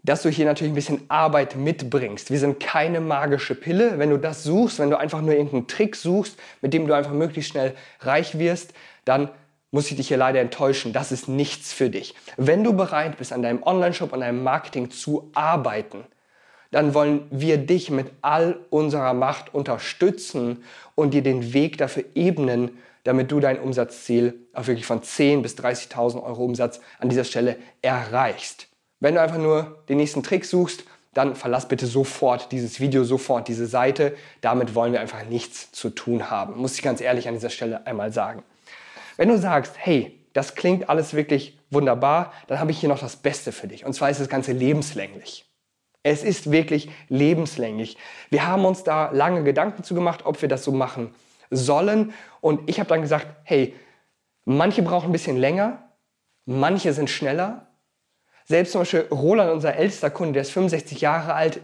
dass 0.06 0.22
du 0.22 0.30
hier 0.30 0.46
natürlich 0.46 0.72
ein 0.72 0.76
bisschen 0.76 1.02
Arbeit 1.08 1.56
mitbringst. 1.56 2.30
Wir 2.30 2.38
sind 2.38 2.60
keine 2.60 3.02
magische 3.02 3.56
Pille. 3.56 3.98
Wenn 3.98 4.12
du 4.12 4.18
das 4.18 4.44
suchst, 4.44 4.78
wenn 4.78 4.92
du 4.92 5.00
einfach 5.00 5.22
nur 5.22 5.34
irgendeinen 5.34 5.68
Trick 5.68 5.96
suchst, 5.96 6.38
mit 6.62 6.74
dem 6.74 6.88
du 6.88 6.94
einfach 6.94 7.12
möglichst 7.12 7.52
schnell 7.52 7.74
reich 8.02 8.38
wirst, 8.38 8.74
dann 9.04 9.30
muss 9.72 9.90
ich 9.90 9.98
dich 9.98 10.08
hier 10.08 10.18
leider 10.18 10.40
enttäuschen. 10.40 10.94
Das 10.94 11.12
ist 11.12 11.28
nichts 11.28 11.74
für 11.74 11.90
dich. 11.90 12.14
Wenn 12.38 12.64
du 12.64 12.74
bereit 12.74 13.18
bist, 13.18 13.34
an 13.34 13.42
deinem 13.42 13.64
Online-Shop, 13.64 14.14
an 14.14 14.20
deinem 14.20 14.44
Marketing 14.44 14.92
zu 14.92 15.32
arbeiten, 15.34 16.04
dann 16.70 16.94
wollen 16.94 17.26
wir 17.32 17.58
dich 17.58 17.90
mit 17.90 18.12
all 18.22 18.60
unserer 18.70 19.14
Macht 19.14 19.54
unterstützen 19.54 20.64
und 20.94 21.14
dir 21.14 21.24
den 21.24 21.54
Weg 21.54 21.78
dafür 21.80 22.04
ebnen, 22.14 22.78
damit 23.06 23.32
du 23.32 23.40
dein 23.40 23.60
Umsatzziel 23.60 24.36
auch 24.54 24.68
wirklich 24.68 24.86
von 24.86 25.02
10.000 25.02 25.42
bis 25.42 25.56
30.000 25.58 26.24
Euro 26.24 26.44
Umsatz 26.44 26.80
an 27.00 27.10
dieser 27.10 27.24
Stelle 27.24 27.58
erreichst. 27.82 28.68
Wenn 29.00 29.16
du 29.16 29.22
einfach 29.22 29.38
nur 29.38 29.84
den 29.90 29.98
nächsten 29.98 30.24
Trick 30.24 30.46
suchst, 30.46 30.84
dann 31.14 31.36
verlass 31.36 31.68
bitte 31.68 31.88
sofort 31.88 32.52
dieses 32.52 32.80
Video, 32.80 33.04
sofort 33.04 33.48
diese 33.48 33.68
Seite. 33.68 34.16
Damit 34.42 34.76
wollen 34.76 34.92
wir 34.92 35.00
einfach 35.00 35.24
nichts 35.26 35.72
zu 35.72 35.90
tun 35.90 36.30
haben. 36.30 36.58
Muss 36.58 36.76
ich 36.76 36.82
ganz 36.82 37.00
ehrlich 37.02 37.28
an 37.28 37.34
dieser 37.34 37.50
Stelle 37.50 37.88
einmal 37.88 38.12
sagen. 38.12 38.44
Wenn 39.18 39.30
du 39.30 39.38
sagst, 39.38 39.74
hey, 39.78 40.20
das 40.34 40.56
klingt 40.56 40.90
alles 40.90 41.14
wirklich 41.14 41.58
wunderbar, 41.70 42.34
dann 42.48 42.60
habe 42.60 42.72
ich 42.72 42.80
hier 42.80 42.90
noch 42.90 43.00
das 43.00 43.16
Beste 43.16 43.54
für 43.54 43.68
dich. 43.68 43.86
Und 43.86 43.94
zwar 43.94 44.10
ist 44.10 44.20
das 44.20 44.28
Ganze 44.28 44.52
lebenslänglich. 44.52 45.46
Es 46.04 46.22
ist 46.22 46.52
wirklich 46.52 46.90
lebenslänglich. 47.08 47.98
Wir 48.30 48.46
haben 48.46 48.66
uns 48.66 48.84
da 48.84 49.12
lange 49.12 49.44
Gedanken 49.44 49.84
zu 49.84 49.96
gemacht, 49.96 50.26
ob 50.26 50.42
wir 50.42 50.50
das 50.50 50.64
so 50.64 50.74
machen 50.74 51.16
sollen. 51.50 52.14
Und 52.42 52.70
ich 52.70 52.80
habe 52.80 52.90
dann 52.90 53.02
gesagt, 53.02 53.28
hey, 53.44 53.74
manche 54.44 54.82
brauchen 54.82 55.08
ein 55.08 55.14
bisschen 55.14 55.38
länger, 55.38 55.90
manche 56.46 56.92
sind 56.92 57.10
schneller 57.10 57.68
selbst 58.46 58.72
zum 58.72 58.82
Beispiel 58.82 59.08
Roland, 59.12 59.52
unser 59.52 59.76
ältester 59.76 60.10
Kunde, 60.10 60.34
der 60.34 60.44
ist 60.44 60.52
65 60.52 61.02
Jahre 61.02 61.34
alt, 61.34 61.60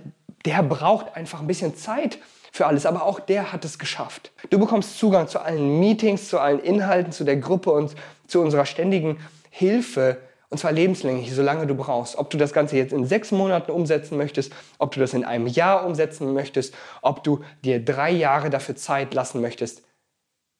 der 0.46 0.63
braucht 0.63 1.15
einfach 1.15 1.39
ein 1.39 1.48
bisschen 1.48 1.76
Zeit 1.76 2.17
für 2.52 2.65
alles, 2.65 2.86
aber 2.86 3.06
auch 3.06 3.20
der 3.20 3.54
hat 3.54 3.63
es 3.63 3.80
geschafft. 3.80 4.32
Du 4.50 4.60
bekommst 4.60 4.98
Zugang 4.98 5.28
zu 5.28 5.39
allen 5.39 5.80
Meetings, 5.80 6.28
zu 6.28 6.39
allen 6.39 6.60
Inhalten, 6.60 7.12
zu 7.12 7.24
der 7.24 7.38
Gruppe 7.38 7.72
und 7.72 7.96
zu 8.28 8.41
unserer 8.41 8.65
ständigen 8.65 9.20
Hilfe. 9.50 10.17
Und 10.50 10.58
zwar 10.58 10.74
lebenslänglich, 10.74 11.34
solange 11.34 11.65
du 11.65 11.76
brauchst. 11.76 12.17
Ob 12.17 12.30
du 12.30 12.38
das 12.38 12.52
Ganze 12.52 12.76
jetzt 12.76 12.91
in 12.91 13.06
sechs 13.06 13.32
Monaten 13.32 13.72
umsetzen 13.72 14.17
möchtest, 14.17 14.52
ob 14.80 14.91
du 14.91 15.00
das 15.00 15.13
in 15.13 15.24
einem 15.24 15.48
Jahr 15.48 15.86
umsetzen 15.86 16.34
möchtest, 16.34 16.74
ob 17.02 17.24
du 17.24 17.41
dir 17.63 17.84
drei 17.84 18.12
Jahre 18.12 18.50
dafür 18.50 18.76
Zeit 18.76 19.13
lassen 19.13 19.39
möchtest, 19.39 19.84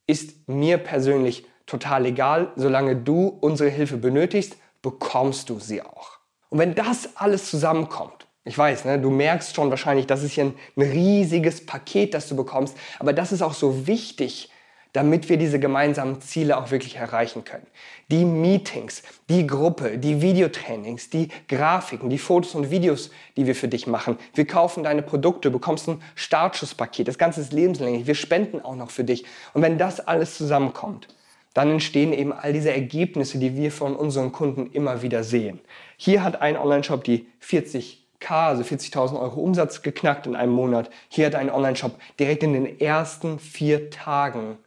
ist 0.08 0.48
mir 0.48 0.78
persönlich 0.78 1.46
total 1.66 2.06
egal. 2.06 2.54
Solange 2.56 2.96
du 2.96 3.38
unsere 3.42 3.70
Hilfe 3.70 3.98
benötigst, 3.98 4.56
bekommst 4.82 5.50
du 5.50 5.60
sie 5.60 5.82
auch. 5.82 6.20
Und 6.50 6.60
wenn 6.60 6.76
das 6.76 7.16
alles 7.16 7.50
zusammenkommt, 7.50 8.28
ich 8.44 8.58
weiß, 8.58 8.86
ne, 8.86 9.00
du 9.00 9.10
merkst 9.10 9.56
schon 9.56 9.70
wahrscheinlich, 9.70 10.08
das 10.08 10.24
ist 10.24 10.34
hier 10.34 10.46
ein, 10.46 10.56
ein 10.76 10.82
riesiges 10.82 11.66
Paket, 11.66 12.14
das 12.14 12.28
du 12.28 12.36
bekommst, 12.36 12.76
aber 13.00 13.14
das 13.14 13.32
ist 13.32 13.42
auch 13.42 13.54
so 13.54 13.86
wichtig, 13.88 14.50
damit 14.94 15.30
wir 15.30 15.38
diese 15.38 15.60
gemeinsamen 15.60 16.20
Ziele 16.22 16.58
auch 16.58 16.72
wirklich 16.72 16.98
erreichen 16.98 17.46
können. 17.46 17.66
Die 18.10 18.26
Meetings, 18.26 19.04
die 19.30 19.48
Gruppe, 19.48 19.98
die 19.98 20.22
Videotrainings, 20.22 21.10
die 21.10 21.30
Grafiken, 21.48 22.10
die 22.10 22.18
Fotos 22.18 22.56
und 22.56 22.72
Videos, 22.72 23.10
die 23.38 23.46
wir 23.46 23.56
für 23.56 23.70
dich 23.70 23.88
machen. 23.88 24.18
Wir 24.34 24.46
kaufen 24.46 24.84
deine 24.84 25.02
Produkte, 25.02 25.50
bekommst 25.50 25.88
ein 25.88 26.02
Startschusspaket, 26.16 27.08
das 27.08 27.18
Ganze 27.18 27.42
ist 27.42 27.54
lebenslänglich, 27.54 28.08
wir 28.08 28.16
spenden 28.16 28.60
auch 28.60 28.76
noch 28.76 28.92
für 28.92 29.06
dich. 29.06 29.24
Und 29.54 29.62
wenn 29.62 29.78
das 29.78 30.02
alles 30.02 30.36
zusammenkommt, 30.38 31.08
dann 31.54 31.70
entstehen 31.70 32.14
eben 32.14 32.32
all 32.32 32.54
diese 32.54 32.72
Ergebnisse, 32.72 33.38
die 33.38 33.56
wir 33.56 33.72
von 33.72 33.96
unseren 33.96 34.32
Kunden 34.32 34.72
immer 34.72 35.02
wieder 35.02 35.24
sehen. 35.24 35.60
Hier 35.98 36.24
hat 36.24 36.42
ein 36.42 36.58
Online-Shop 36.58 37.04
die 37.04 37.28
40k, 37.44 37.98
also 38.30 38.64
40.000 38.64 39.20
Euro 39.20 39.42
Umsatz 39.42 39.82
geknackt 39.82 40.28
in 40.28 40.36
einem 40.36 40.54
Monat. 40.54 40.90
Hier 41.10 41.26
hat 41.26 41.36
ein 41.36 41.50
Online-Shop 41.50 41.94
direkt 42.20 42.44
in 42.44 42.54
den 42.54 42.80
ersten 42.80 43.40
vier 43.40 43.90
Tagen 43.90 44.58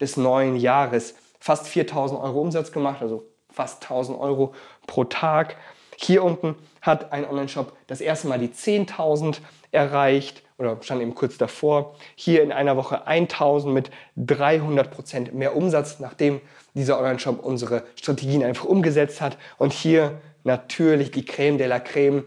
des 0.00 0.16
neuen 0.16 0.56
Jahres 0.56 1.14
fast 1.38 1.66
4.000 1.66 2.22
Euro 2.22 2.40
Umsatz 2.40 2.72
gemacht, 2.72 3.02
also 3.02 3.24
fast 3.50 3.84
1.000 3.84 4.18
Euro 4.18 4.54
pro 4.86 5.04
Tag. 5.04 5.56
Hier 5.96 6.22
unten 6.24 6.54
hat 6.80 7.12
ein 7.12 7.28
Online-Shop 7.28 7.72
das 7.86 8.00
erste 8.00 8.28
Mal 8.28 8.38
die 8.38 8.48
10.000 8.48 9.38
erreicht 9.70 10.42
oder 10.60 10.76
stand 10.82 11.00
eben 11.00 11.14
kurz 11.14 11.38
davor. 11.38 11.96
Hier 12.14 12.42
in 12.42 12.52
einer 12.52 12.76
Woche 12.76 13.06
1000 13.06 13.72
mit 13.72 13.90
300 14.16 14.90
Prozent 14.90 15.34
mehr 15.34 15.56
Umsatz, 15.56 15.98
nachdem 16.00 16.40
dieser 16.74 16.98
Online-Shop 16.98 17.42
unsere 17.42 17.84
Strategien 17.96 18.44
einfach 18.44 18.66
umgesetzt 18.66 19.20
hat. 19.20 19.38
Und 19.58 19.72
hier 19.72 20.20
natürlich 20.44 21.10
die 21.10 21.24
Creme 21.24 21.56
de 21.58 21.66
la 21.66 21.80
Creme. 21.80 22.24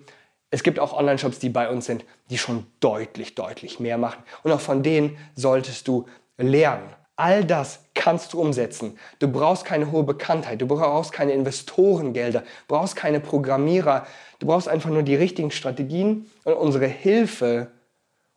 Es 0.50 0.63
gibt 0.63 0.80
auch 0.80 0.98
Online-Shops, 0.98 1.39
die 1.39 1.50
bei 1.50 1.69
uns 1.69 1.86
sind, 1.86 2.06
die 2.30 2.38
schon 2.38 2.65
deutlich, 2.80 3.36
deutlich 3.36 3.80
mehr 3.80 3.98
machen. 3.98 4.24
Und 4.43 4.52
auch 4.52 4.60
von 4.60 4.82
denen 4.82 5.17
solltest 5.36 5.88
du 5.88 6.08
lernen. 6.38 6.89
All 7.15 7.46
das 7.46 7.86
kannst 7.93 8.34
du 8.34 8.41
umsetzen. 8.41 8.98
Du 9.19 9.28
brauchst 9.28 9.65
keine 9.65 9.91
hohe 9.91 10.04
Bekanntheit, 10.04 10.60
du 10.60 10.65
brauchst 10.65 11.12
keine 11.12 11.34
Investorengelder, 11.34 12.41
brauchst 12.67 12.96
keine 12.96 13.19
Programmierer, 13.19 14.08
du 14.39 14.48
brauchst 14.48 14.67
einfach 14.67 14.89
nur 14.89 15.04
die 15.04 15.15
richtigen 15.15 15.52
Strategien 15.52 16.26
und 16.43 16.54
unsere 16.54 16.88
Hilfe 16.88 17.72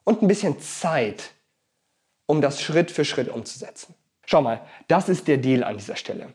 und 0.06 0.22
ein 0.22 0.28
bisschen 0.28 0.58
Zeit, 0.60 1.32
um 2.26 2.40
das 2.40 2.62
Schritt 2.62 2.90
für 2.90 3.04
Schritt 3.04 3.28
umzusetzen. 3.28 3.94
Schau 4.24 4.40
mal, 4.40 4.62
das 4.88 5.08
ist 5.08 5.28
der 5.28 5.36
Deal 5.36 5.62
an 5.62 5.76
dieser 5.76 5.96
Stelle. 5.96 6.32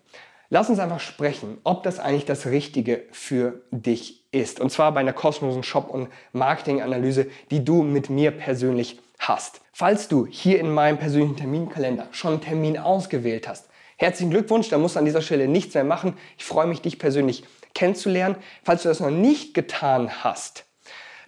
Lass 0.50 0.70
uns 0.70 0.80
einfach 0.80 1.00
sprechen, 1.00 1.58
ob 1.64 1.84
das 1.84 2.00
eigentlich 2.00 2.26
das 2.26 2.46
Richtige 2.46 3.06
für 3.12 3.62
dich 3.72 4.26
ist. 4.32 4.60
Und 4.60 4.70
zwar 4.70 4.94
bei 4.94 5.00
einer 5.00 5.14
kostenlosen 5.14 5.64
Shop- 5.64 5.90
und 5.90 6.10
Marketinganalyse, 6.34 7.28
die 7.50 7.64
du 7.64 7.84
mit 7.84 8.10
mir 8.10 8.32
persönlich 8.32 9.00
hast. 9.18 9.62
Falls 9.72 10.10
du 10.10 10.26
hier 10.26 10.60
in 10.60 10.74
meinem 10.74 10.98
persönlichen 10.98 11.38
Terminkalender 11.38 12.08
schon 12.12 12.34
einen 12.34 12.42
Termin 12.42 12.78
ausgewählt 12.78 13.48
hast, 13.48 13.70
herzlichen 13.96 14.32
Glückwunsch, 14.32 14.68
da 14.68 14.78
musst 14.78 14.96
du 14.96 15.00
an 15.00 15.06
dieser 15.06 15.22
Stelle 15.22 15.48
nichts 15.48 15.74
mehr 15.74 15.86
machen. 15.86 16.18
Ich 16.38 16.44
freue 16.44 16.68
mich, 16.68 16.82
dich 16.82 17.00
persönlich 17.00 17.46
kennenzulernen. 17.74 18.36
Falls 18.64 18.84
du 18.84 18.90
das 18.90 19.00
noch 19.00 19.10
nicht 19.10 19.54
getan 19.54 20.24
hast, 20.24 20.66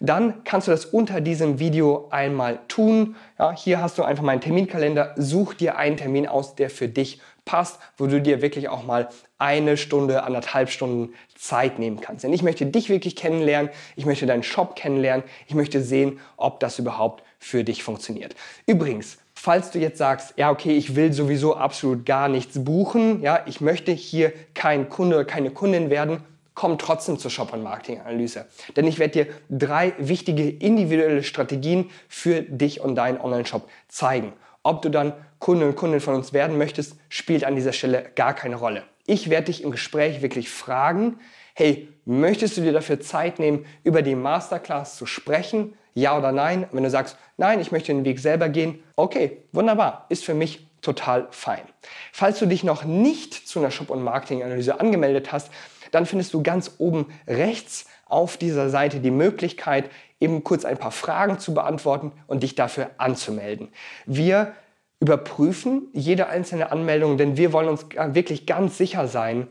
dann 0.04 0.44
kannst 0.44 0.68
du 0.68 0.72
das 0.72 0.84
unter 0.84 1.22
diesem 1.22 1.60
Video 1.60 2.08
einmal 2.10 2.60
tun. 2.68 3.16
Ja, 3.40 3.54
hier 3.56 3.82
hast 3.82 3.98
du 3.98 4.04
einfach 4.04 4.24
meinen 4.24 4.42
Terminkalender. 4.42 5.16
Such 5.16 5.54
dir 5.54 5.78
einen 5.78 5.96
Termin 5.96 6.28
aus, 6.28 6.56
der 6.56 6.70
für 6.70 6.90
dich 6.90 7.22
passt, 7.46 7.80
wo 7.98 8.08
du 8.08 8.22
dir 8.22 8.42
wirklich 8.42 8.68
auch 8.68 8.84
mal 8.84 9.08
eine 9.38 9.78
Stunde, 9.78 10.24
anderthalb 10.24 10.70
Stunden 10.70 11.14
Zeit 11.36 11.80
nehmen 11.80 12.02
kannst. 12.02 12.26
Denn 12.26 12.34
ich 12.34 12.44
möchte 12.44 12.66
dich 12.66 12.90
wirklich 12.90 13.16
kennenlernen, 13.16 13.70
ich 13.96 14.06
möchte 14.06 14.26
deinen 14.26 14.44
Shop 14.44 14.76
kennenlernen, 14.76 15.24
ich 15.48 15.56
möchte 15.56 15.82
sehen, 15.82 16.20
ob 16.36 16.60
das 16.60 16.80
überhaupt 16.80 17.24
für 17.40 17.64
dich 17.64 17.82
funktioniert. 17.82 18.36
Übrigens, 18.66 19.20
falls 19.34 19.72
du 19.72 19.80
jetzt 19.80 20.00
sagst, 20.00 20.34
ja, 20.36 20.52
okay, 20.52 20.76
ich 20.76 20.98
will 20.98 21.14
sowieso 21.14 21.56
absolut 21.56 22.06
gar 22.06 22.28
nichts 22.28 22.62
buchen, 22.66 23.22
ja, 23.22 23.44
ich 23.46 23.62
möchte 23.62 23.94
hier 23.94 24.34
kein 24.54 24.90
Kunde 24.90 25.16
oder 25.16 25.26
keine 25.26 25.52
Kundin 25.52 25.90
werden, 25.90 26.24
komm 26.56 26.78
trotzdem 26.78 27.18
zur 27.18 27.32
Shop- 27.32 27.54
und 27.54 27.64
Marketing-Analyse. 27.64 28.46
Denn 28.76 28.88
ich 28.88 29.00
werde 29.00 29.26
dir 29.26 29.34
drei 29.50 29.94
wichtige 29.98 30.50
individuelle 30.50 31.24
Strategien 31.24 31.90
für 32.08 32.42
dich 32.42 32.82
und 32.82 32.96
deinen 32.96 33.20
Online-Shop 33.20 33.68
zeigen. 33.88 34.34
Ob 34.64 34.82
du 34.82 34.90
dann 34.90 35.14
Kunde 35.40 35.66
und 35.66 35.76
Kundin 35.76 36.00
von 36.00 36.16
uns 36.16 36.32
werden 36.32 36.58
möchtest, 36.58 36.96
spielt 37.10 37.44
an 37.44 37.56
dieser 37.56 37.74
Stelle 37.74 38.12
gar 38.16 38.34
keine 38.34 38.56
Rolle. 38.56 38.84
Ich 39.06 39.30
werde 39.30 39.48
dich 39.48 39.64
im 39.64 39.72
Gespräch 39.72 40.22
wirklich 40.22 40.50
fragen, 40.50 41.20
hey, 41.54 41.90
möchtest 42.06 42.56
du 42.56 42.62
dir 42.62 42.72
dafür 42.72 43.02
Zeit 43.02 43.40
nehmen, 43.40 43.66
über 43.84 44.02
die 44.02 44.16
Masterclass 44.16 44.96
zu 44.96 45.06
sprechen? 45.06 45.74
Ja 45.94 46.18
oder 46.18 46.32
nein? 46.32 46.68
Wenn 46.72 46.84
du 46.84 46.90
sagst, 46.90 47.18
nein, 47.38 47.60
ich 47.60 47.72
möchte 47.72 47.94
den 47.94 48.06
Weg 48.06 48.20
selber 48.20 48.48
gehen, 48.50 48.82
okay, 48.96 49.44
wunderbar, 49.52 50.06
ist 50.10 50.24
für 50.24 50.34
mich 50.34 50.68
total 50.82 51.28
fein. 51.32 51.64
Falls 52.12 52.40
du 52.40 52.46
dich 52.46 52.64
noch 52.64 52.84
nicht 52.84 53.34
zu 53.34 53.60
einer 53.60 53.72
Shop- 53.72 53.90
und 53.90 54.04
Marketing-Analyse 54.04 54.80
angemeldet 54.80 55.32
hast, 55.32 55.50
dann 55.94 56.06
findest 56.06 56.34
du 56.34 56.44
ganz 56.44 56.76
oben 56.78 57.08
rechts 57.28 57.86
auf 58.06 58.38
dieser 58.38 58.70
Seite 58.70 59.00
die 59.00 59.12
Möglichkeit, 59.12 59.90
eben 60.20 60.44
kurz 60.44 60.66
ein 60.66 60.78
paar 60.78 60.92
Fragen 60.92 61.40
zu 61.40 61.54
beantworten 61.54 62.12
und 62.28 62.44
dich 62.44 62.56
dafür 62.56 62.92
anzumelden. 62.98 63.70
Wir 64.06 64.54
überprüfen 65.00 65.88
jede 65.94 66.28
einzelne 66.28 66.72
Anmeldung, 66.72 67.18
denn 67.18 67.36
wir 67.36 67.52
wollen 67.52 67.68
uns 67.68 67.86
wirklich 67.92 68.46
ganz 68.46 68.78
sicher 68.78 69.08
sein, 69.08 69.48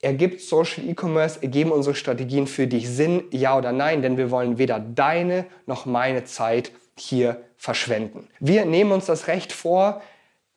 ergibt 0.00 0.40
Social 0.40 0.88
E-Commerce, 0.88 1.42
ergeben 1.42 1.72
unsere 1.72 1.96
Strategien 1.96 2.46
für 2.46 2.66
dich 2.66 2.88
Sinn, 2.88 3.24
ja 3.30 3.56
oder 3.56 3.72
nein, 3.72 4.02
denn 4.02 4.16
wir 4.16 4.30
wollen 4.30 4.58
weder 4.58 4.78
deine 4.78 5.46
noch 5.66 5.86
meine 5.86 6.24
Zeit 6.24 6.70
hier 6.96 7.42
verschwenden. 7.56 8.28
Wir 8.38 8.64
nehmen 8.64 8.92
uns 8.92 9.06
das 9.06 9.26
Recht 9.26 9.52
vor, 9.52 10.02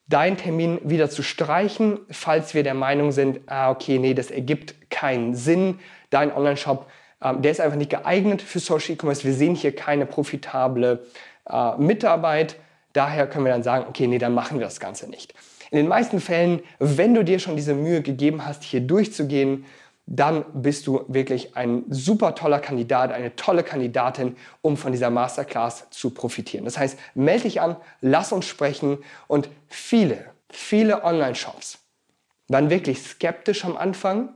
deinen 0.09 0.37
Termin 0.37 0.79
wieder 0.83 1.09
zu 1.09 1.21
streichen, 1.21 1.99
falls 2.09 2.53
wir 2.53 2.63
der 2.63 2.73
Meinung 2.73 3.11
sind, 3.11 3.41
ah, 3.45 3.69
okay, 3.69 3.99
nee, 3.99 4.13
das 4.13 4.31
ergibt 4.31 4.89
keinen 4.89 5.35
Sinn. 5.35 5.79
Dein 6.09 6.33
Online-Shop, 6.33 6.87
ähm, 7.21 7.41
der 7.41 7.51
ist 7.51 7.61
einfach 7.61 7.77
nicht 7.77 7.91
geeignet 7.91 8.41
für 8.41 8.59
Social 8.59 8.95
E-Commerce. 8.95 9.23
Wir 9.23 9.33
sehen 9.33 9.55
hier 9.55 9.75
keine 9.75 10.07
profitable 10.07 11.05
äh, 11.47 11.77
Mitarbeit. 11.77 12.55
Daher 12.93 13.27
können 13.27 13.45
wir 13.45 13.51
dann 13.51 13.63
sagen, 13.63 13.85
okay, 13.87 14.07
nee, 14.07 14.17
dann 14.17 14.33
machen 14.33 14.57
wir 14.57 14.65
das 14.65 14.79
Ganze 14.79 15.07
nicht. 15.09 15.35
In 15.69 15.77
den 15.77 15.87
meisten 15.87 16.19
Fällen, 16.19 16.61
wenn 16.79 17.13
du 17.13 17.23
dir 17.23 17.37
schon 17.37 17.55
diese 17.55 17.75
Mühe 17.75 18.01
gegeben 18.01 18.45
hast, 18.45 18.63
hier 18.63 18.81
durchzugehen, 18.81 19.65
dann 20.11 20.43
bist 20.53 20.87
du 20.87 21.05
wirklich 21.07 21.55
ein 21.55 21.83
super 21.89 22.33
toller 22.33 22.59
Kandidat, 22.59 23.11
eine 23.11 23.35
tolle 23.35 23.61
Kandidatin, 23.61 24.35
um 24.63 24.75
von 24.75 24.91
dieser 24.91 25.11
Masterclass 25.11 25.87
zu 25.91 26.09
profitieren. 26.09 26.65
Das 26.65 26.79
heißt, 26.79 26.97
melde 27.13 27.43
dich 27.43 27.61
an, 27.61 27.75
lass 28.01 28.31
uns 28.31 28.47
sprechen 28.47 28.97
und 29.27 29.49
viele, 29.67 30.25
viele 30.49 31.03
Online-Shops 31.03 31.77
waren 32.47 32.71
wirklich 32.71 33.03
skeptisch 33.03 33.63
am 33.65 33.77
Anfang, 33.77 34.33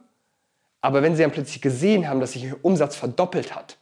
aber 0.79 1.01
wenn 1.01 1.15
sie 1.15 1.23
dann 1.23 1.31
plötzlich 1.31 1.59
gesehen 1.59 2.07
haben, 2.07 2.19
dass 2.19 2.33
sich 2.33 2.43
ihr 2.43 2.57
Umsatz 2.61 2.95
verdoppelt 2.95 3.55
hat, 3.55 3.77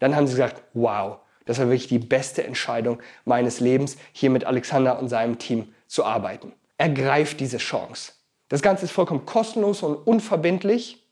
dann 0.00 0.16
haben 0.16 0.26
sie 0.26 0.32
gesagt, 0.32 0.62
wow, 0.72 1.18
das 1.44 1.60
war 1.60 1.66
wirklich 1.66 1.86
die 1.86 2.00
beste 2.00 2.42
Entscheidung 2.42 2.98
meines 3.24 3.60
Lebens, 3.60 3.98
hier 4.12 4.30
mit 4.30 4.44
Alexander 4.44 4.98
und 4.98 5.08
seinem 5.08 5.38
Team 5.38 5.72
zu 5.86 6.04
arbeiten. 6.04 6.52
Ergreif 6.76 7.36
diese 7.36 7.58
Chance. 7.58 8.14
Das 8.48 8.62
Ganze 8.62 8.86
ist 8.86 8.90
vollkommen 8.90 9.26
kostenlos 9.26 9.84
und 9.84 9.94
unverbindlich. 9.94 11.03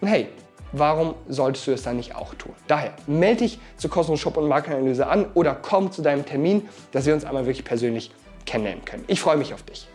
Und 0.00 0.08
hey, 0.08 0.28
warum 0.72 1.14
solltest 1.28 1.66
du 1.66 1.72
es 1.72 1.82
dann 1.82 1.96
nicht 1.96 2.14
auch 2.14 2.34
tun? 2.34 2.52
Daher 2.68 2.92
melde 3.06 3.40
dich 3.40 3.58
zur 3.76 3.90
kostenlosen 3.90 4.22
Shop- 4.22 4.36
und 4.36 4.48
Markenanalyse 4.48 5.06
an 5.06 5.26
oder 5.34 5.54
komm 5.54 5.90
zu 5.90 6.02
deinem 6.02 6.24
Termin, 6.24 6.68
dass 6.92 7.06
wir 7.06 7.14
uns 7.14 7.24
einmal 7.24 7.46
wirklich 7.46 7.64
persönlich 7.64 8.12
kennenlernen 8.46 8.84
können. 8.84 9.04
Ich 9.08 9.20
freue 9.20 9.36
mich 9.36 9.52
auf 9.54 9.62
dich. 9.62 9.88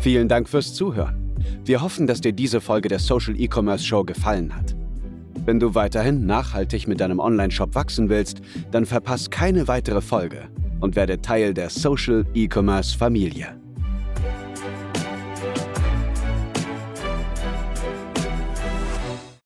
Vielen 0.00 0.28
Dank 0.28 0.48
fürs 0.48 0.74
Zuhören. 0.74 1.34
Wir 1.64 1.80
hoffen, 1.80 2.06
dass 2.06 2.20
dir 2.20 2.32
diese 2.32 2.60
Folge 2.60 2.88
der 2.88 3.00
Social 3.00 3.34
E-Commerce 3.40 3.84
Show 3.84 4.04
gefallen 4.04 4.54
hat. 4.54 4.76
Wenn 5.46 5.58
du 5.58 5.74
weiterhin 5.74 6.26
nachhaltig 6.26 6.86
mit 6.86 7.00
deinem 7.00 7.18
Online-Shop 7.18 7.74
wachsen 7.74 8.08
willst, 8.08 8.40
dann 8.70 8.84
verpass 8.84 9.30
keine 9.30 9.66
weitere 9.66 10.00
Folge 10.00 10.48
und 10.80 10.96
werde 10.96 11.20
Teil 11.20 11.54
der 11.54 11.70
Social 11.70 12.26
E-Commerce 12.34 12.96
Familie. 12.96 13.65